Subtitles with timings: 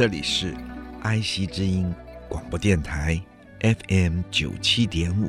[0.00, 0.56] 这里是
[1.02, 1.94] 爱惜之音
[2.26, 3.22] 广播电台
[3.60, 5.28] FM 九七点五，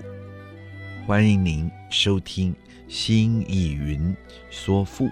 [1.05, 2.53] 欢迎您收听
[2.87, 4.15] 《新艺云
[4.49, 5.07] 说赋》，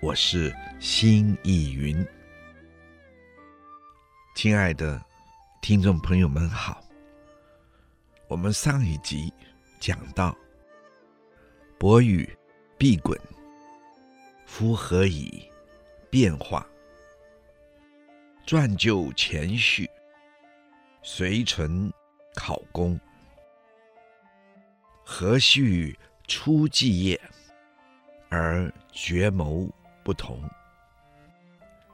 [0.00, 2.02] 我是新艺云。
[4.34, 4.98] 亲爱的
[5.60, 6.82] 听众朋友们好，
[8.26, 9.30] 我们上一集
[9.78, 10.34] 讲到
[11.78, 12.26] “伯与
[12.78, 13.20] 必滚，
[14.46, 15.44] 夫何以
[16.08, 16.66] 变化？”
[18.48, 19.90] 撰就前序，
[21.02, 21.92] 随臣
[22.34, 22.98] 考功。
[25.04, 25.94] 何须
[26.26, 27.20] 初继业，
[28.30, 29.68] 而决谋
[30.02, 30.42] 不同？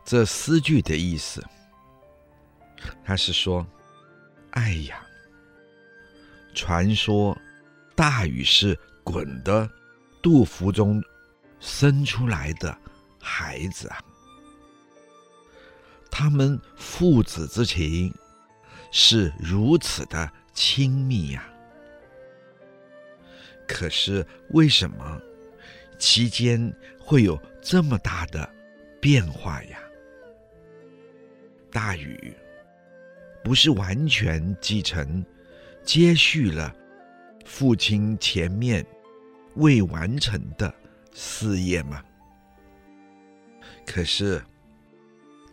[0.05, 1.45] 这诗句的意思，
[3.05, 3.67] 他是说：
[4.53, 5.05] 哎呀，
[6.55, 7.37] 传说
[7.97, 9.69] 大禹是鯀的
[10.23, 11.03] 肚腹中
[11.59, 12.79] 生出来的
[13.21, 13.99] 孩子啊。
[16.25, 18.11] 他们父子之情
[18.91, 21.47] 是如此的亲密呀，
[23.69, 25.21] 可是为什么
[25.99, 28.49] 期间会有这么大的
[29.03, 29.79] 变化呀？
[31.71, 32.35] 大禹
[33.45, 35.23] 不是完全继承、
[35.83, 36.75] 接续了
[37.45, 38.83] 父亲前面
[39.57, 40.75] 未完成的
[41.13, 42.03] 事业吗？
[43.85, 44.43] 可是。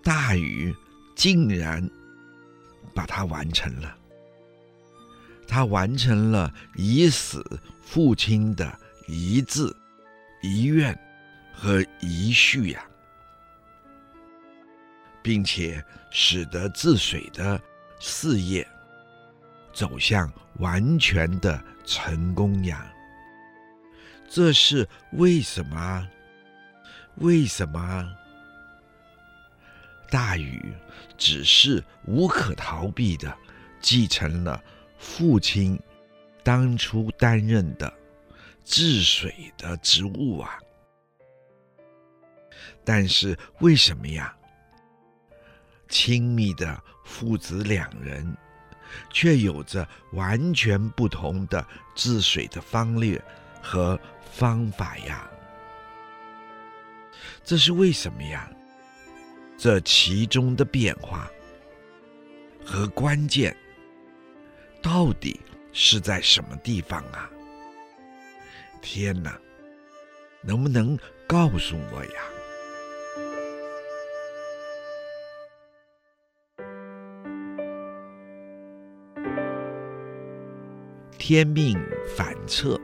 [0.03, 0.75] 大禹
[1.15, 1.87] 竟然
[2.93, 3.95] 把它完成了，
[5.47, 7.43] 他完成了已死
[7.81, 9.73] 父亲的遗志、
[10.41, 10.97] 遗愿
[11.53, 12.83] 和遗绪呀，
[15.21, 17.61] 并且使得治水的
[17.99, 18.67] 事业
[19.71, 22.91] 走向完全的成功呀。
[24.29, 26.07] 这是为什么？
[27.15, 28.09] 为什么？
[30.11, 30.61] 大禹
[31.17, 33.33] 只是无可逃避的
[33.79, 34.61] 继承了
[34.97, 35.79] 父亲
[36.43, 37.91] 当初担任的
[38.65, 40.59] 治水的职务啊，
[42.83, 44.35] 但是为什么呀？
[45.87, 48.35] 亲密的父子两人
[49.11, 53.21] 却有着完全不同的治水的方略
[53.61, 53.99] 和
[54.33, 55.29] 方法呀？
[57.43, 58.51] 这是为什么呀？
[59.63, 61.31] 这其中的变化
[62.65, 63.55] 和关键
[64.81, 65.39] 到底
[65.71, 67.29] 是在什么地方啊？
[68.81, 69.39] 天哪，
[70.41, 72.11] 能不能告诉我呀？
[81.19, 81.79] 天命
[82.17, 82.81] 反侧，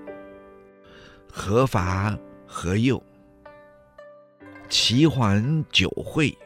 [1.28, 2.16] 何伐
[2.46, 3.02] 何右？
[4.70, 6.38] 齐桓九会。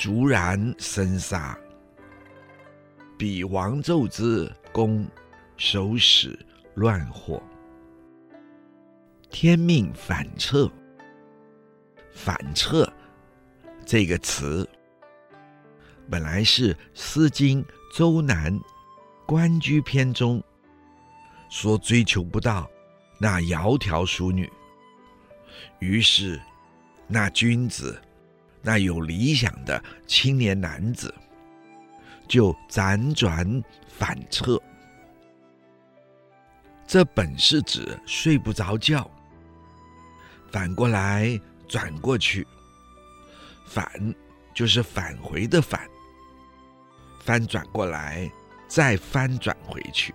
[0.00, 1.58] 卒然生杀，
[3.18, 5.06] 彼王纣之功，
[5.58, 6.38] 首始
[6.72, 7.42] 乱祸。
[9.28, 10.72] 天命反侧，
[12.14, 12.90] 反侧
[13.84, 14.66] 这个词，
[16.08, 17.62] 本来是《诗经·
[17.94, 18.58] 周南·
[19.26, 20.42] 关雎篇》中
[21.50, 22.66] 说追求不到
[23.18, 24.50] 那窈窕淑女，
[25.78, 26.40] 于是
[27.06, 28.00] 那君子。
[28.62, 31.14] 那有理想的青年男子，
[32.28, 34.60] 就辗转反侧。
[36.86, 39.08] 这本是指睡不着觉，
[40.50, 42.46] 反过来转过去，
[43.66, 44.14] 反
[44.52, 45.88] 就是返回的返，
[47.20, 48.30] 翻转过来
[48.66, 50.14] 再翻转回去。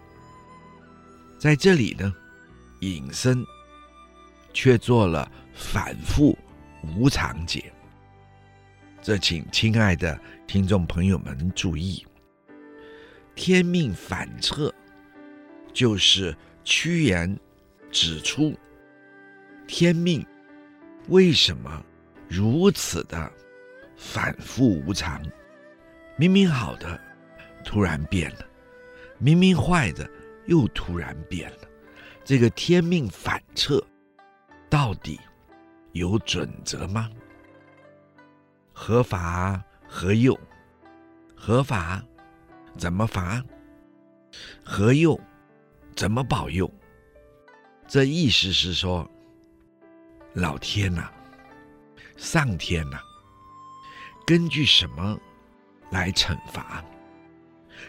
[1.40, 2.14] 在这里呢，
[2.82, 3.46] 引申
[4.54, 6.38] 却做了反复
[6.82, 7.72] 无常解。
[9.06, 12.04] 这，请亲爱的听众朋友们注意，
[13.36, 14.74] 天命反侧，
[15.72, 17.40] 就是屈原
[17.92, 18.58] 指出
[19.68, 20.26] 天命
[21.08, 21.86] 为什么
[22.28, 23.32] 如此的
[23.96, 25.22] 反复无常，
[26.18, 27.00] 明明好的
[27.64, 28.46] 突然变了，
[29.20, 30.10] 明明坏的
[30.48, 31.60] 又突然变了，
[32.24, 33.86] 这个天命反侧
[34.68, 35.20] 到底
[35.92, 37.08] 有准则吗？
[38.78, 40.38] 何罚何诱？
[41.34, 42.04] 何罚
[42.78, 43.42] 怎么罚？
[44.66, 45.18] 何诱
[45.96, 46.70] 怎么保佑？
[47.88, 49.10] 这意思是说，
[50.34, 51.10] 老天呐、
[52.18, 53.00] 上天呐、
[54.26, 55.18] 根据什么
[55.90, 56.84] 来惩罚？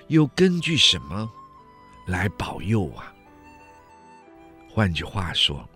[0.07, 1.29] 又根据什么
[2.07, 3.13] 来保佑啊？
[4.71, 5.69] 换句话说，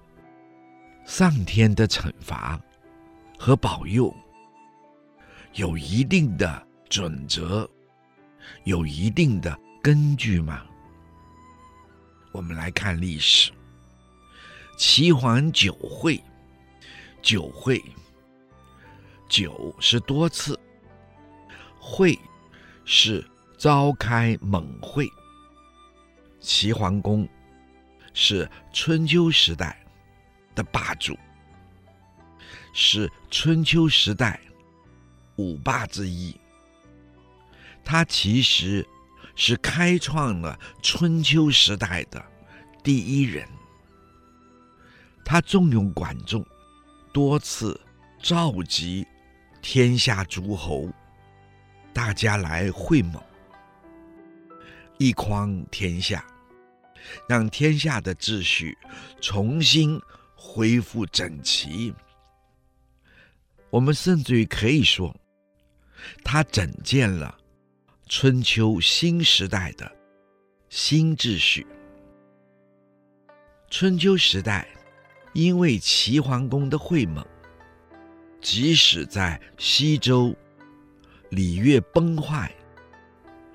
[1.04, 2.60] 上天的惩罚
[3.36, 4.14] 和保佑
[5.54, 7.68] 有一定的准则，
[8.64, 10.64] 有一定的根据吗？
[12.32, 13.50] 我们来看历史。
[14.78, 16.22] 齐桓九会，
[17.20, 17.82] 九会，
[19.28, 20.58] 九是多次，
[21.78, 22.18] 会
[22.84, 23.22] 是
[23.58, 25.06] 召开猛会。
[26.38, 27.28] 齐桓公
[28.14, 29.84] 是春秋时代
[30.54, 31.18] 的霸主，
[32.72, 34.40] 是春秋时代
[35.40, 36.38] 五霸之一。
[37.82, 38.86] 他其实
[39.34, 42.22] 是开创了春秋时代的
[42.84, 43.48] 第一人。
[45.24, 46.44] 他重用管仲，
[47.12, 47.80] 多次
[48.20, 49.06] 召集
[49.62, 50.88] 天下诸侯，
[51.92, 53.22] 大家来会盟，
[54.98, 56.24] 一匡天下，
[57.28, 58.76] 让天下的秩序
[59.20, 60.00] 重新
[60.34, 61.94] 恢复整齐。
[63.70, 65.14] 我们甚至于可以说，
[66.24, 67.36] 他整建了
[68.08, 69.90] 春秋新时代的
[70.68, 71.66] 新秩序。
[73.68, 74.66] 春秋时代。
[75.32, 77.24] 因为齐桓公的会盟，
[78.40, 80.34] 即使在西周
[81.28, 82.52] 礼乐崩坏、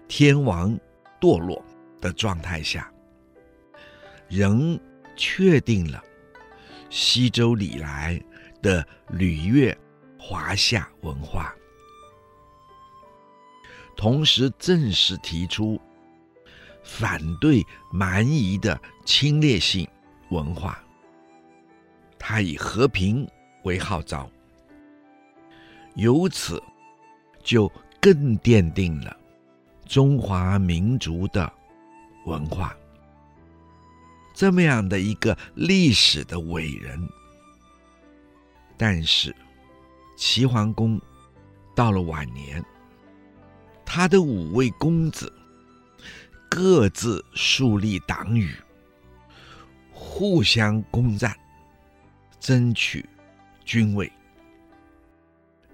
[0.07, 0.79] 天王
[1.19, 1.61] 堕落
[1.99, 2.89] 的状态下，
[4.29, 4.79] 仍
[5.17, 6.01] 确定了
[6.89, 8.17] 西周礼来
[8.61, 9.77] 的礼乐
[10.17, 11.53] 华夏文化，
[13.95, 15.79] 同时正式提出
[16.83, 19.87] 反对蛮夷的侵略性
[20.29, 20.81] 文化。
[22.19, 23.27] 他以和平
[23.63, 24.29] 为号召，
[25.95, 26.61] 由此
[27.43, 27.71] 就
[28.01, 29.15] 更奠定了
[29.85, 31.51] 中华民族的
[32.25, 32.75] 文化。
[34.33, 37.07] 这么样的一个历史的伟人，
[38.75, 39.33] 但是
[40.17, 40.99] 齐桓公
[41.75, 42.63] 到了晚年，
[43.85, 45.31] 他的五位公子
[46.49, 48.53] 各自树立党羽，
[49.91, 51.35] 互相攻占。
[52.37, 53.03] 争取
[53.63, 54.11] 君位，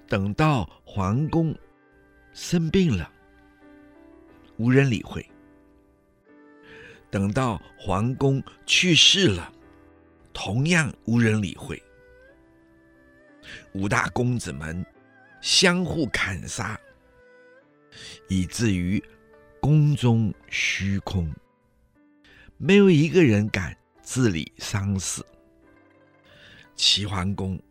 [0.07, 1.53] 等到桓公
[2.33, 3.11] 生病了，
[4.55, 5.21] 无人理会；
[7.09, 9.51] 等到桓公去世了，
[10.31, 11.83] 同样无人理会。
[13.73, 14.85] 五大公子们
[15.41, 16.79] 相互砍杀，
[18.27, 19.03] 以至于
[19.59, 21.31] 宫中虚空，
[22.57, 25.23] 没有一个人敢治理丧事。
[26.75, 27.61] 齐桓公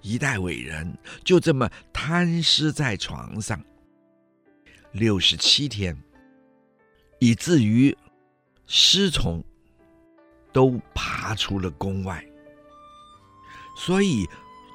[0.00, 3.62] 一代伟人就这么瘫尸在床上
[4.92, 5.96] 六十七天，
[7.18, 7.96] 以至于
[8.66, 9.44] 尸虫
[10.52, 12.24] 都爬出了宫外。
[13.76, 14.26] 所以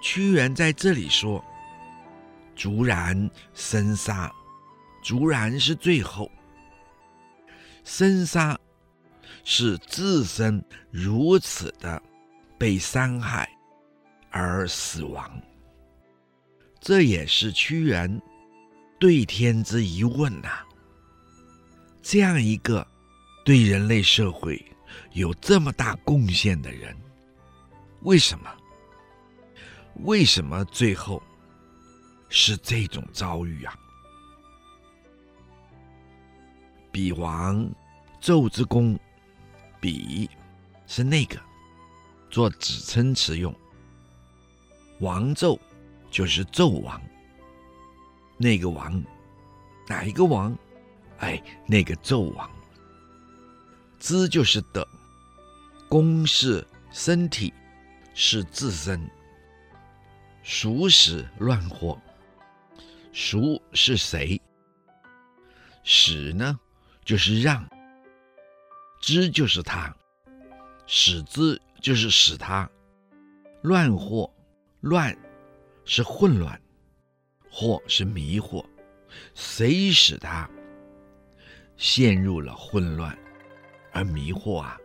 [0.02, 1.44] 屈原在这里说
[2.56, 4.32] ：“竹然生杀，
[5.08, 6.30] 竹然是最后，
[7.86, 8.60] 生杀
[9.46, 10.62] 是自身
[10.92, 12.04] 如此的。”
[12.60, 13.48] 被伤害
[14.32, 15.40] 而死亡，
[16.80, 18.20] 这也是屈原
[18.98, 20.66] 对天之疑问呐、
[22.02, 22.86] 这样一个
[23.46, 24.60] 对人类社会
[25.14, 26.98] 有这么大贡献的人，
[28.02, 28.52] 为什么？
[29.98, 31.22] 为什么最后
[32.28, 33.78] 是这种遭遇啊？
[36.92, 37.70] 比王
[38.22, 38.98] 纣之功，
[39.80, 40.30] 比
[40.86, 41.40] 是那个。
[42.30, 43.56] 做指称词用，
[45.00, 45.58] 王纣
[46.12, 47.02] 就是纣王，
[48.36, 49.02] 那个王，
[49.88, 50.56] 哪一个王？
[51.20, 52.50] 哎，那个纣王。
[53.98, 54.86] 之就是的，
[55.88, 57.54] 公是身体，
[58.14, 59.10] 是自身。
[60.44, 61.98] 孰使乱祸？
[63.14, 64.40] 孰是谁？
[65.84, 66.60] 使呢，
[67.08, 67.66] 就是让。
[69.00, 69.96] 之就是他，
[70.86, 71.60] 使之。
[71.80, 72.68] 就是使他
[73.62, 74.30] 乱惑，
[74.82, 75.16] 乱
[75.86, 76.60] 是混乱，
[77.52, 78.66] 惑是迷惑，
[79.36, 80.50] 谁使他
[81.78, 83.16] 陷入了混乱
[83.94, 84.76] 而迷惑啊？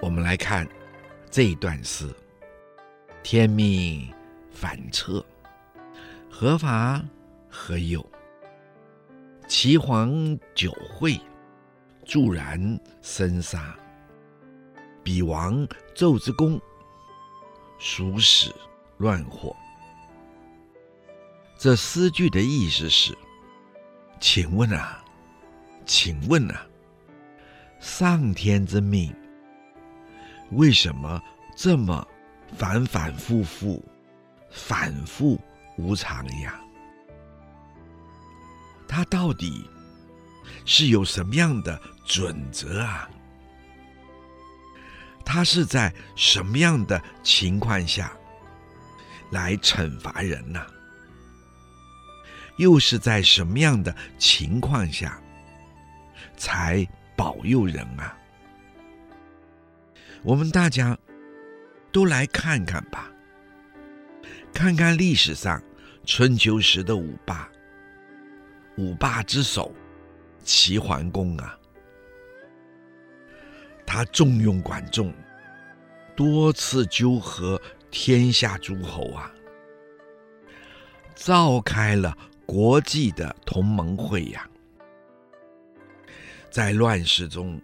[0.00, 0.66] 我们来看
[1.28, 2.08] 这一段诗：
[3.24, 4.08] 天命
[4.52, 5.22] 反侧，
[6.30, 7.04] 何法
[7.50, 8.13] 何有？
[9.56, 11.16] 岐黄久会，
[12.04, 13.72] 助燃生杀。
[15.00, 16.60] 彼王纣之功，
[17.78, 18.52] 孰使
[18.96, 19.54] 乱祸？
[21.56, 23.16] 这诗句的意思是：
[24.18, 25.04] 请问啊，
[25.86, 26.66] 请问啊，
[27.78, 29.14] 上天之命
[30.50, 31.22] 为什么
[31.56, 32.04] 这么
[32.56, 33.80] 反反复复、
[34.50, 35.40] 反复
[35.78, 36.60] 无常呀？
[38.86, 39.68] 它到底
[40.64, 43.08] 是有什么样的准则啊？
[45.26, 48.14] 他是在什么样的情况下
[49.30, 50.60] 来惩罚人呢？
[52.58, 55.18] 又是在什么样的情况下
[56.36, 56.86] 才
[57.16, 58.16] 保佑人啊？
[60.22, 60.96] 我们大家
[61.90, 63.10] 都来看看吧，
[64.52, 65.60] 看看历史上
[66.04, 67.48] 春秋时的五霸，
[68.76, 69.72] 五霸之首
[70.44, 71.58] 齐桓公啊。
[73.86, 75.12] 他重用管仲，
[76.16, 79.30] 多次纠合天下诸侯啊，
[81.14, 82.16] 召开了
[82.46, 84.48] 国际的同盟会呀。
[86.50, 87.60] 在乱世中，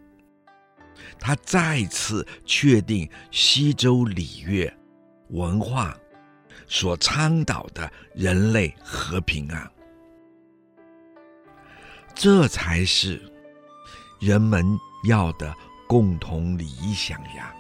[1.19, 4.73] 他再次确定西周礼乐
[5.31, 5.97] 文化
[6.67, 9.71] 所倡导的人类和平啊，
[12.23, 13.19] 这才是
[14.19, 14.63] 人们
[15.09, 15.57] 要的。
[15.89, 17.53] 共同理想呀！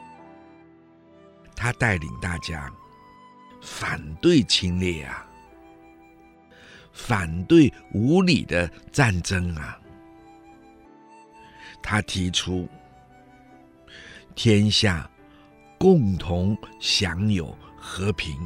[1.57, 2.73] 他带领大家
[3.61, 5.27] 反对侵略啊，
[6.93, 9.77] 反对无理的战争啊。
[11.83, 12.69] 他提出
[14.37, 15.11] 天下
[15.77, 18.39] 共同享有和平，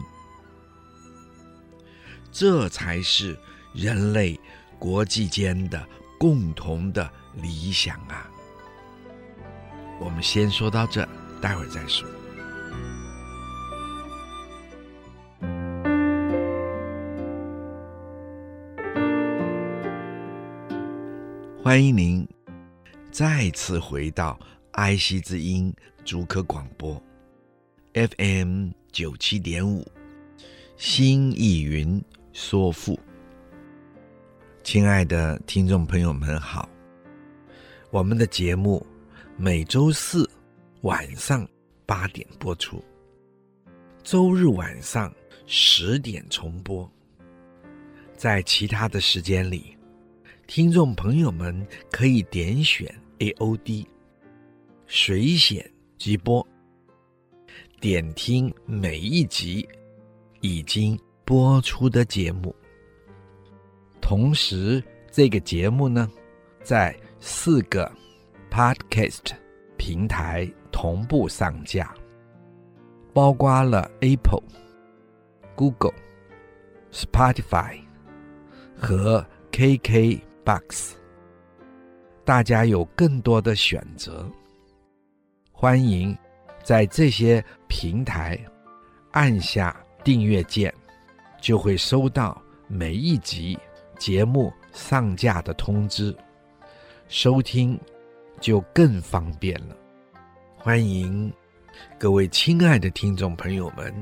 [2.32, 3.38] 这才是
[3.74, 4.40] 人类
[4.78, 5.86] 国际间的
[6.18, 8.30] 共同的理想啊。
[10.00, 11.08] 我们先说到这，
[11.40, 12.08] 待会儿再说。
[21.62, 22.28] 欢迎您
[23.10, 24.38] 再次回到
[24.72, 27.02] 爱惜之音竹科广播
[27.94, 29.86] FM 九七点五，
[30.76, 32.04] 新艺云
[32.34, 33.00] 说赋。
[34.64, 36.66] 亲爱的听众朋友们好，
[37.90, 38.84] 我们的节目。
[39.36, 40.28] 每周四
[40.80, 41.46] 晚上
[41.84, 42.82] 八点播出，
[44.02, 45.12] 周日晚上
[45.44, 46.90] 十点重播。
[48.16, 49.76] 在其他的时间里，
[50.46, 51.54] 听众朋友们
[51.92, 53.86] 可以点选 AOD
[54.86, 56.46] 水选即播，
[57.80, 59.68] 点听每一集
[60.40, 62.54] 已经播出的节目。
[64.04, 66.06] 同时，这个节目呢，
[66.62, 67.90] 在四个。
[68.50, 69.32] Podcast
[69.76, 71.92] 平台同步上架，
[73.12, 74.44] 包括了 Apple、
[75.56, 75.94] Google、
[76.92, 77.80] Spotify
[78.76, 80.92] 和 KKBox，
[82.24, 84.30] 大家有更多的选择。
[85.50, 86.16] 欢迎
[86.62, 88.38] 在这些平台
[89.10, 90.72] 按下订阅键，
[91.40, 93.58] 就会收到每一集
[93.98, 96.16] 节目上架的通知，
[97.08, 97.78] 收听。
[98.40, 99.76] 就更方便了。
[100.54, 101.32] 欢迎
[101.98, 103.94] 各位亲爱的听众朋友们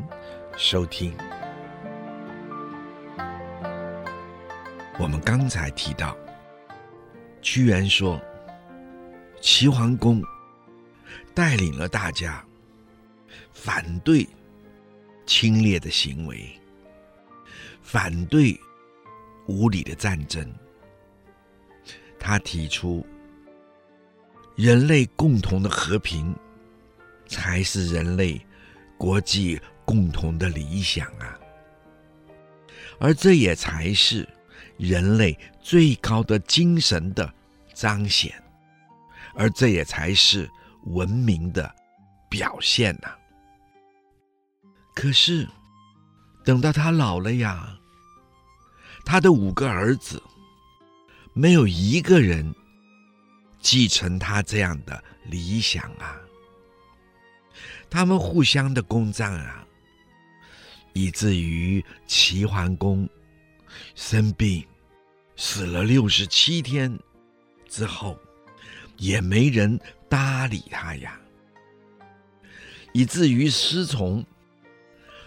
[0.57, 1.15] 收听。
[4.99, 6.17] 我们刚才提到，
[7.41, 8.21] 屈原说，
[9.41, 10.21] 齐桓公
[11.35, 12.43] 带领了大家
[13.53, 14.27] 反对
[15.27, 16.51] 侵略的行为，
[17.83, 18.59] 反对
[19.47, 20.47] 无理的战争。
[22.19, 23.07] 他提出。
[24.55, 26.37] 人类共同的和平，
[27.27, 28.39] 才是人类
[28.99, 31.41] 国际共同的理想啊！
[33.01, 34.29] 而这也才是
[34.77, 37.33] 人类最高的精神的
[37.73, 38.41] 彰显，
[39.35, 40.49] 而这也才是
[40.85, 41.75] 文明的
[42.29, 43.11] 表现呐、
[44.95, 45.49] 可是，
[46.45, 47.75] 等到他老了呀，
[49.04, 50.23] 他的五个儿子
[51.32, 52.54] 没有一个人。
[53.61, 56.21] 继承他这样的理想啊，
[57.88, 59.64] 他们互相的攻占啊，
[60.94, 63.09] 以至于齐桓公
[63.94, 64.66] 生病
[65.37, 66.99] 死了六十七天
[67.68, 68.18] 之后，
[68.97, 69.78] 也没人
[70.09, 71.16] 搭理他呀。
[72.92, 74.26] 以至于尸虫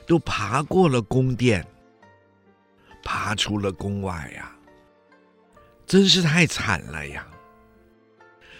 [0.06, 1.66] 都爬过了宫殿，
[3.06, 4.52] 爬出了宫外呀！
[5.86, 7.26] 真是太惨了呀！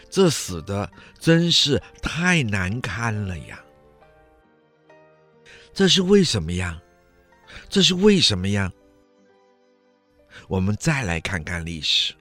[0.10, 3.60] 这死的真是太难堪了呀！
[5.74, 6.80] 这是为什么呀？
[7.68, 8.72] 这是为什么呀？
[10.48, 12.14] 我们再来看看历史，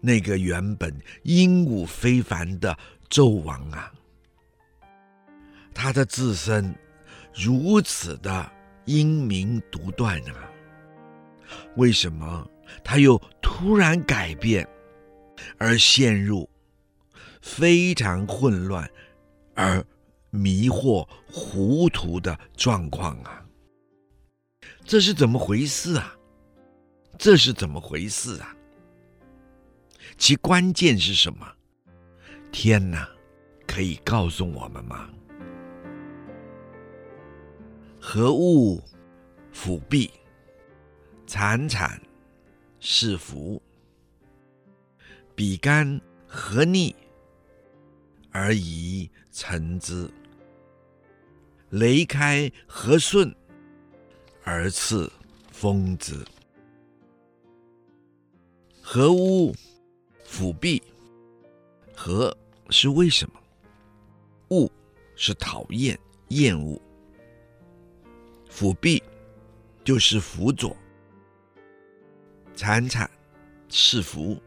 [0.00, 2.76] 那个原本英武非凡的
[3.08, 3.92] 纣王啊，
[5.72, 6.74] 他的自身
[7.32, 8.50] 如此的
[8.86, 10.50] 英明独断啊，
[11.76, 12.48] 为什么
[12.82, 14.68] 他又突然改变，
[15.58, 16.48] 而陷入
[17.42, 18.88] 非常混乱
[19.54, 19.84] 而
[20.30, 23.44] 迷惑糊涂的状况啊？
[24.84, 26.14] 这是怎么回事啊？
[27.18, 28.54] 这是怎么回事啊？
[30.18, 31.46] 其关键是什么？
[32.52, 33.08] 天哪，
[33.66, 35.08] 可以告诉我们吗？
[38.00, 38.82] 何物
[39.52, 40.10] 辅弼？
[41.26, 42.00] 惨惨
[42.80, 43.60] 是福。
[45.34, 46.94] 比干何逆
[48.30, 50.10] 而宜成之？
[51.70, 53.34] 雷开何顺
[54.44, 55.10] 而赐
[55.50, 56.24] 封之？
[58.80, 59.52] 何物
[60.24, 60.80] 辅弼？
[61.96, 62.36] 何
[62.70, 63.34] 是为什么？
[64.50, 64.70] 物
[65.16, 66.80] 是讨厌、厌恶。
[68.48, 69.02] 辅弼
[69.82, 70.76] 就是辅佐。
[72.54, 73.10] 惨惨
[73.68, 74.40] 是福。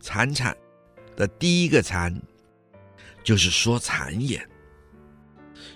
[0.00, 0.56] 惨惨
[1.14, 2.12] 的第一个惨，
[3.22, 4.44] 就是说谗言。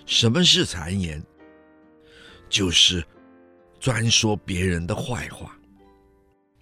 [0.05, 1.23] 什么是谗言？
[2.49, 3.05] 就是
[3.79, 5.57] 专说别人的坏话，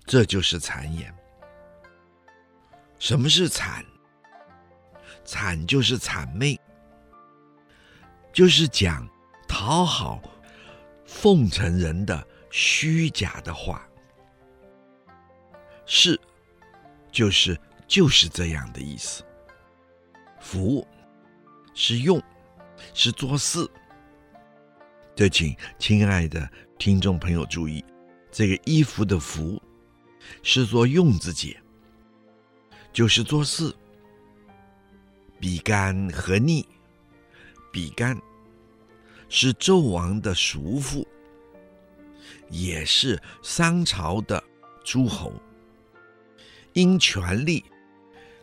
[0.05, 1.11] 这就是谗言。
[2.99, 3.83] 什么是谗？
[5.25, 6.59] 谗就是谄媚，
[8.31, 9.09] 就是讲
[9.47, 10.21] 讨好、
[11.03, 13.87] 奉承人的虚假的话。
[15.85, 16.19] 是。
[17.11, 19.23] 就是就是这样的意思。
[20.41, 20.85] 服
[21.73, 22.21] 是用，
[22.93, 23.65] 是做事。
[25.15, 26.45] 这请亲爱的
[26.77, 27.81] 听众朋友注意，
[28.29, 29.61] 这个衣服的服
[30.43, 31.57] 是做用字解，
[32.91, 33.73] 就是做事。
[35.39, 36.65] 比干和逆？
[37.71, 38.21] 比干
[39.29, 41.07] 是纣王的叔父，
[42.49, 44.43] 也是商朝的
[44.83, 45.31] 诸侯。
[46.75, 47.63] 因权力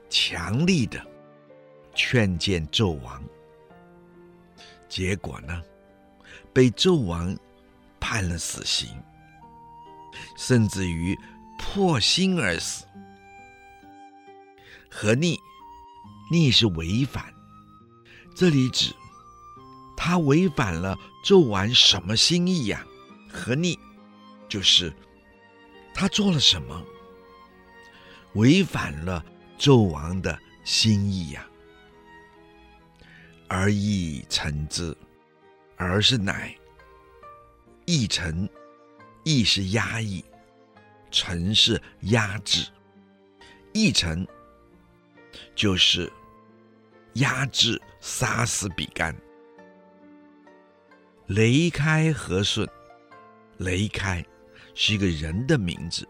[0.09, 1.07] 强力的
[1.95, 3.23] 劝谏纣王，
[4.89, 5.63] 结果呢，
[6.51, 7.37] 被纣王
[8.01, 8.89] 判了死刑，
[10.39, 11.15] 甚至于
[11.59, 12.87] 破心而死。
[14.91, 15.39] 何逆？
[16.31, 17.31] 逆是违反，
[18.35, 18.95] 这里指
[19.95, 22.83] 他违反了纣王什么心意呀？
[23.31, 23.79] 何逆？
[24.49, 24.91] 就是
[25.93, 26.83] 他做了什么？
[28.35, 29.25] 违反了
[29.59, 31.47] 纣王的心意呀、
[33.49, 34.97] 而宜臣之，
[35.77, 36.55] 而是乃
[37.85, 38.49] 抑臣，
[39.25, 40.25] 亦是压抑，
[41.11, 42.67] 臣是压制，
[43.75, 44.27] 抑臣
[45.55, 46.11] 就是
[47.15, 49.15] 压制杀死比干。
[51.27, 52.69] 雷开和顺？
[53.59, 54.25] 雷开
[54.75, 56.09] 是一个人的名字。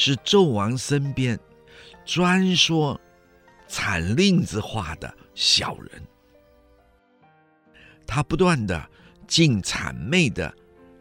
[0.00, 1.36] 是纣王身边
[2.04, 2.98] 专说
[3.66, 6.00] 惨令之话的小人，
[8.06, 8.88] 他不断的
[9.26, 10.54] 尽谄媚的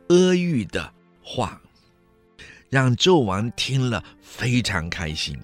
[0.10, 1.62] 阿谀的话，
[2.72, 5.40] 让纣王听了非常开心，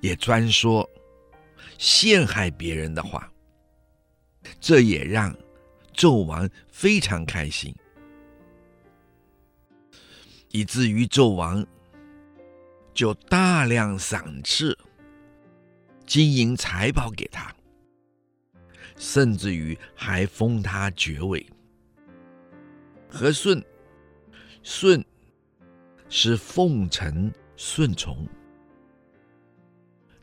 [0.00, 0.88] 也专说
[1.76, 3.28] 陷害别人的话，
[4.60, 5.36] 这也让
[5.92, 7.74] 纣王非常开心。
[10.52, 11.66] 以至于纣王
[12.94, 14.78] 就大量赏赐
[16.06, 17.54] 金银财宝给他，
[18.96, 21.44] 甚至于还封他爵位。
[23.08, 23.62] 和顺，
[24.62, 25.04] 顺
[26.08, 28.26] 是奉承顺从。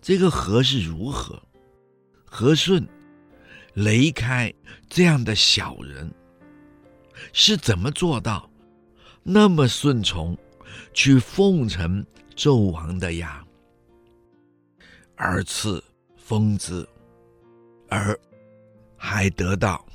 [0.02, 1.42] 这个和是如何？
[2.26, 2.88] 和顺
[3.74, 4.54] 雷开
[4.88, 6.12] 这样的小人
[7.34, 8.49] 是怎么做到？
[9.24, 10.38] 那么顺从，
[10.94, 12.06] 去奉承
[12.36, 13.46] 纣王的呀，
[15.16, 15.84] 而赐
[16.16, 16.88] 封之，
[17.90, 18.18] 而
[18.96, 19.86] 还得到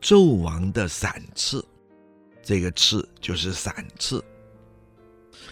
[0.00, 1.64] 纣王的赏赐。
[2.42, 4.24] 这个赐就是赏赐，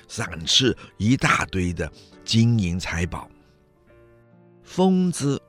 [0.08, 1.90] 赏赐一大堆的
[2.24, 3.30] 金银财宝。
[4.64, 5.40] 封之，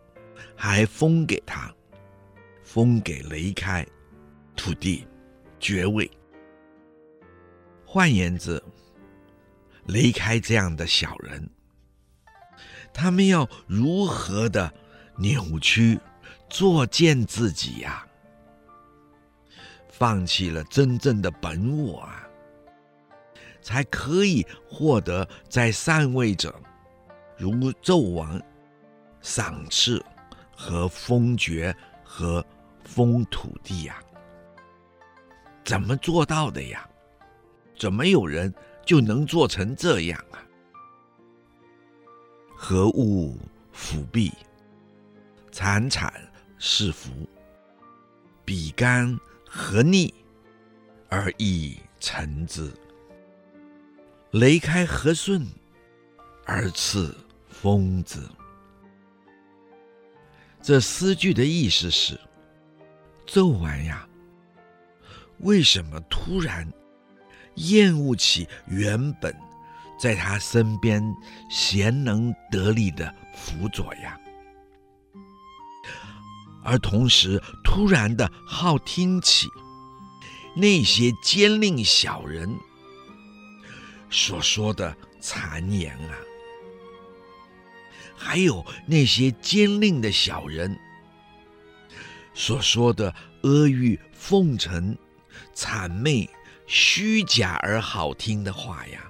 [0.55, 1.73] 还封给他，
[2.63, 3.85] 封给雷开
[4.55, 5.07] 土地
[5.59, 6.09] 爵位。
[7.93, 8.63] 换言之，
[9.85, 11.49] 离开这样的小人，
[12.93, 14.73] 他们要如何的
[15.17, 15.99] 扭曲、
[16.49, 18.07] 作践自己呀、
[19.89, 22.25] 放弃了真正的本我啊，
[23.61, 26.57] 才可以获得在上位者
[27.37, 27.51] 如
[27.83, 28.41] 纣王
[29.19, 30.01] 赏赐
[30.55, 31.75] 和封爵
[32.05, 32.41] 和
[32.85, 33.99] 封土地呀、啊？
[35.65, 36.87] 怎么做到的呀？
[37.81, 38.53] 怎么有人
[38.85, 40.37] 就能做成这样啊？
[42.55, 43.35] 何物
[43.71, 44.31] 辅弼，
[45.51, 46.13] 惨惨
[46.59, 47.09] 是福，
[48.45, 49.19] 比干。
[49.47, 50.13] 何逆
[51.09, 52.71] 而益成之？
[54.29, 55.43] 雷开何顺
[56.45, 57.17] 而赐
[57.49, 58.19] 封之？
[60.61, 62.15] 这诗句的意思是：
[63.25, 64.07] 纣王呀，
[65.39, 66.71] 为什么突然
[67.55, 69.35] 厌恶起原本
[69.99, 71.03] 在他身边
[71.49, 74.17] 贤能得力的辅佐呀？
[76.63, 79.47] 而同时，突然的好听起
[80.55, 82.55] 那些奸佞小人
[84.11, 86.13] 所说的谗言啊，
[88.15, 90.77] 还有那些奸佞的小人
[92.33, 94.95] 所说的阿谀奉承、
[95.55, 96.29] 谄媚、
[96.73, 99.03] 虚假而好听的话呀，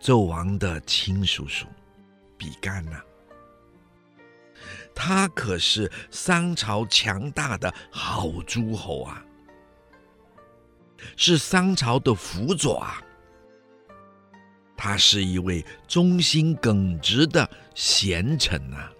[0.00, 1.66] 纣王的亲叔叔
[2.38, 3.02] 比干呐、
[4.94, 9.20] 他可是商朝强大的好诸侯啊，
[11.16, 13.02] 是商朝的辅佐啊。
[14.76, 18.92] 他是一位忠心耿直的贤臣啊。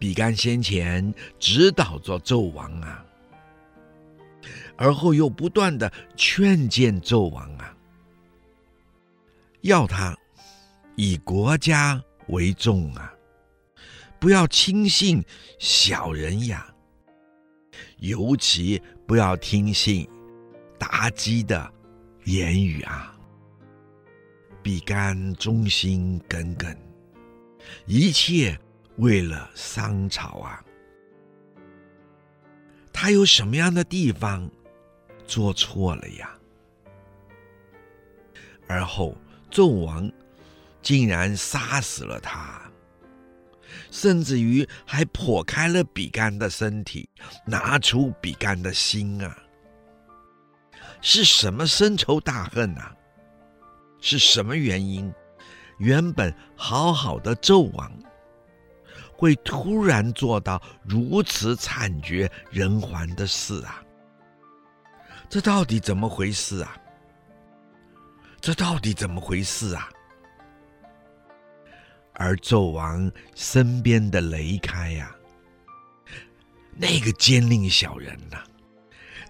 [0.00, 3.04] 比干先前指导着纣王啊，
[4.78, 7.76] 而后又不断的劝谏纣王啊，
[9.62, 10.16] 要他
[10.94, 13.12] 以国家为重啊。
[14.20, 15.22] 不要轻信
[15.58, 16.72] 小人呀，
[17.98, 20.08] 尤其不要听信
[20.78, 21.70] 妲己的
[22.24, 23.14] 言语啊。
[24.60, 26.76] 比干忠心耿耿，
[27.86, 28.58] 一切
[28.96, 30.62] 为了商朝啊。
[32.92, 34.50] 他有什么样的地方
[35.28, 36.34] 做错了呀？
[38.66, 39.16] 而后
[39.50, 40.10] 纣王
[40.82, 42.60] 竟然杀死了他。
[43.90, 47.08] 甚至于还剖开了比干的身体，
[47.46, 49.36] 拿出比干的心啊！
[51.00, 52.94] 是什么深仇大恨啊？
[54.00, 55.12] 是什么原因？
[55.78, 57.92] 原本好好的纣王，
[59.12, 63.82] 会突然做到如此惨绝人寰的事啊？
[65.28, 66.76] 这到底怎么回事啊？
[68.40, 69.88] 这到底怎么回事啊？
[72.14, 75.14] 而纣王身边的雷开呀、
[76.74, 78.42] 那个奸佞小人呐、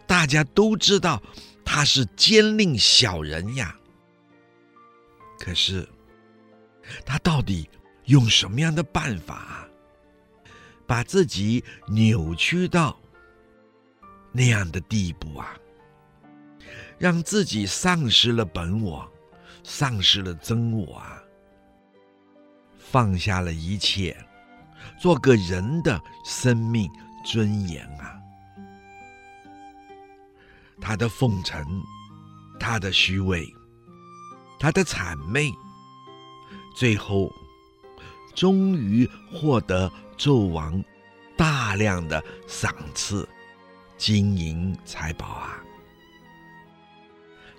[0.07, 1.23] 大家都知道
[1.65, 3.77] 他是奸佞小人呀。
[5.39, 5.87] 可是
[7.05, 7.69] 他到底
[8.05, 9.69] 用什么样的办法，
[10.87, 12.99] 把自己扭曲到
[14.33, 15.59] 那样的地步啊？
[16.99, 19.09] 让自己丧失了本我，
[19.63, 21.23] 丧失了真我啊？
[22.79, 24.17] 放下了一切，
[25.01, 26.91] 做个人的生命
[27.25, 28.19] 尊严啊！
[30.81, 31.65] 他的奉承，
[32.59, 33.47] 他的虚伪，
[34.59, 35.53] 他的谄媚，
[36.75, 37.31] 最后
[38.35, 40.83] 终于获得纣王
[41.37, 43.29] 大量的赏赐、
[43.97, 45.63] 金银财宝啊！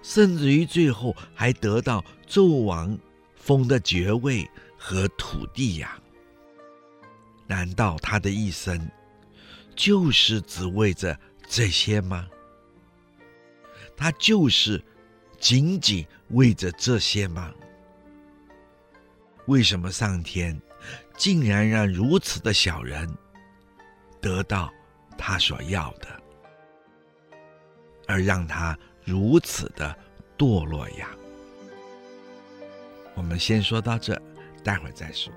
[0.10, 2.98] 甚至于最后还得到纣王
[3.36, 4.50] 封的爵位。
[4.82, 6.00] 和土地呀，
[7.48, 8.90] 难道他的一生
[9.76, 11.20] 就是只为着
[11.50, 12.30] 这些吗？
[13.98, 14.82] 他就是
[15.38, 17.54] 仅仅为着这些吗？
[19.48, 20.60] 为什么上天
[21.18, 23.06] 竟然让如此的小人
[24.22, 24.72] 得到
[25.18, 26.08] 他所要的，
[28.08, 29.96] 而让他如此的
[30.38, 31.10] 堕落呀？
[33.16, 34.22] 我们先说到这。
[34.64, 35.34] 待会儿再说。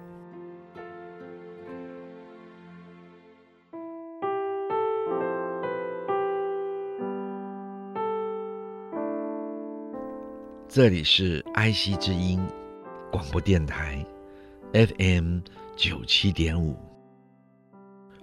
[10.69, 12.45] 这里是爱惜之音
[13.11, 14.05] 广播电台
[14.73, 15.39] ，FM
[15.77, 16.77] 九七点五，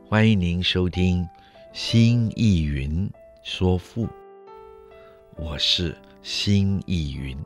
[0.06, 1.28] 欢迎您收听
[1.74, 3.10] 新意云
[3.42, 4.08] 说赋，
[5.41, 7.41] 我是新意云。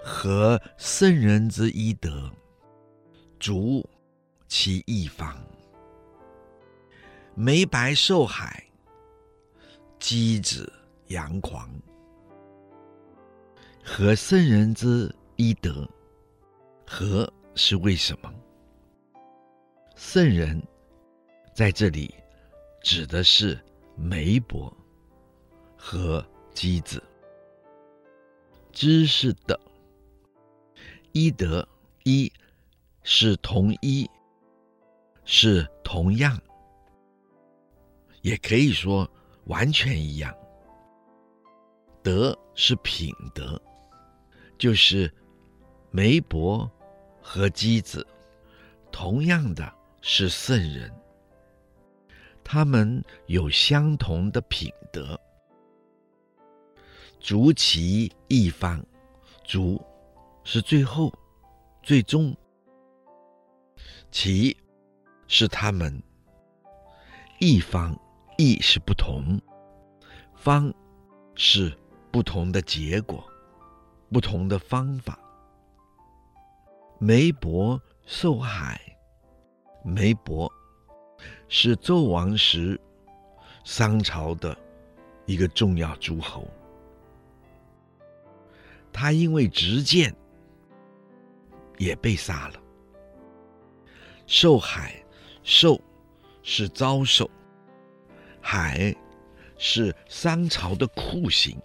[0.00, 2.30] 和圣人之医德，
[3.40, 3.84] 足
[4.46, 5.36] 其一方。
[7.34, 8.64] 梅白受海，
[9.98, 10.72] 箕子
[11.08, 11.68] 阳狂。
[13.82, 15.84] 和圣人之医德，
[16.86, 18.32] 和是为什么？
[19.96, 20.62] 圣人
[21.52, 22.14] 在这里
[22.84, 23.58] 指的是
[23.96, 24.72] 梅伯
[25.82, 27.02] 和箕子，
[28.70, 29.58] 知识的
[31.12, 31.66] 医德，
[32.04, 32.30] 一
[33.02, 34.08] 是同一，
[35.24, 36.38] 是同样，
[38.20, 39.10] 也可以说
[39.46, 40.36] 完全一样。
[42.02, 43.60] 德是品德。
[44.58, 45.10] 就是
[45.90, 46.70] 梅伯
[47.22, 48.06] 和箕子，
[48.92, 50.92] 同样的是圣人，
[52.44, 55.18] 他们有相同的品德。
[57.20, 58.84] 足其一方，
[59.44, 59.80] 足
[60.42, 61.12] 是最后、
[61.82, 62.34] 最终，
[64.10, 64.56] 其
[65.28, 66.02] 是他们，
[67.38, 67.96] 一方，
[68.38, 69.40] 亦是不同，
[70.34, 70.72] 方
[71.34, 71.76] 是
[72.10, 73.22] 不同的结果。
[74.12, 75.16] 不同的方法。
[76.98, 78.80] 梅伯受海，
[79.84, 80.50] 梅伯
[81.46, 82.80] 是纣王时
[83.62, 84.56] 商朝的
[85.26, 86.44] 一个重要诸侯，
[89.00, 90.14] 他因为执剑
[91.78, 92.60] 也被杀了。
[94.26, 95.02] 受海，
[95.42, 95.80] 受
[96.42, 97.30] 是遭受，
[98.42, 98.94] 海
[99.56, 101.58] 是商朝的酷刑，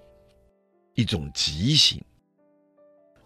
[0.94, 2.02] 一种极刑。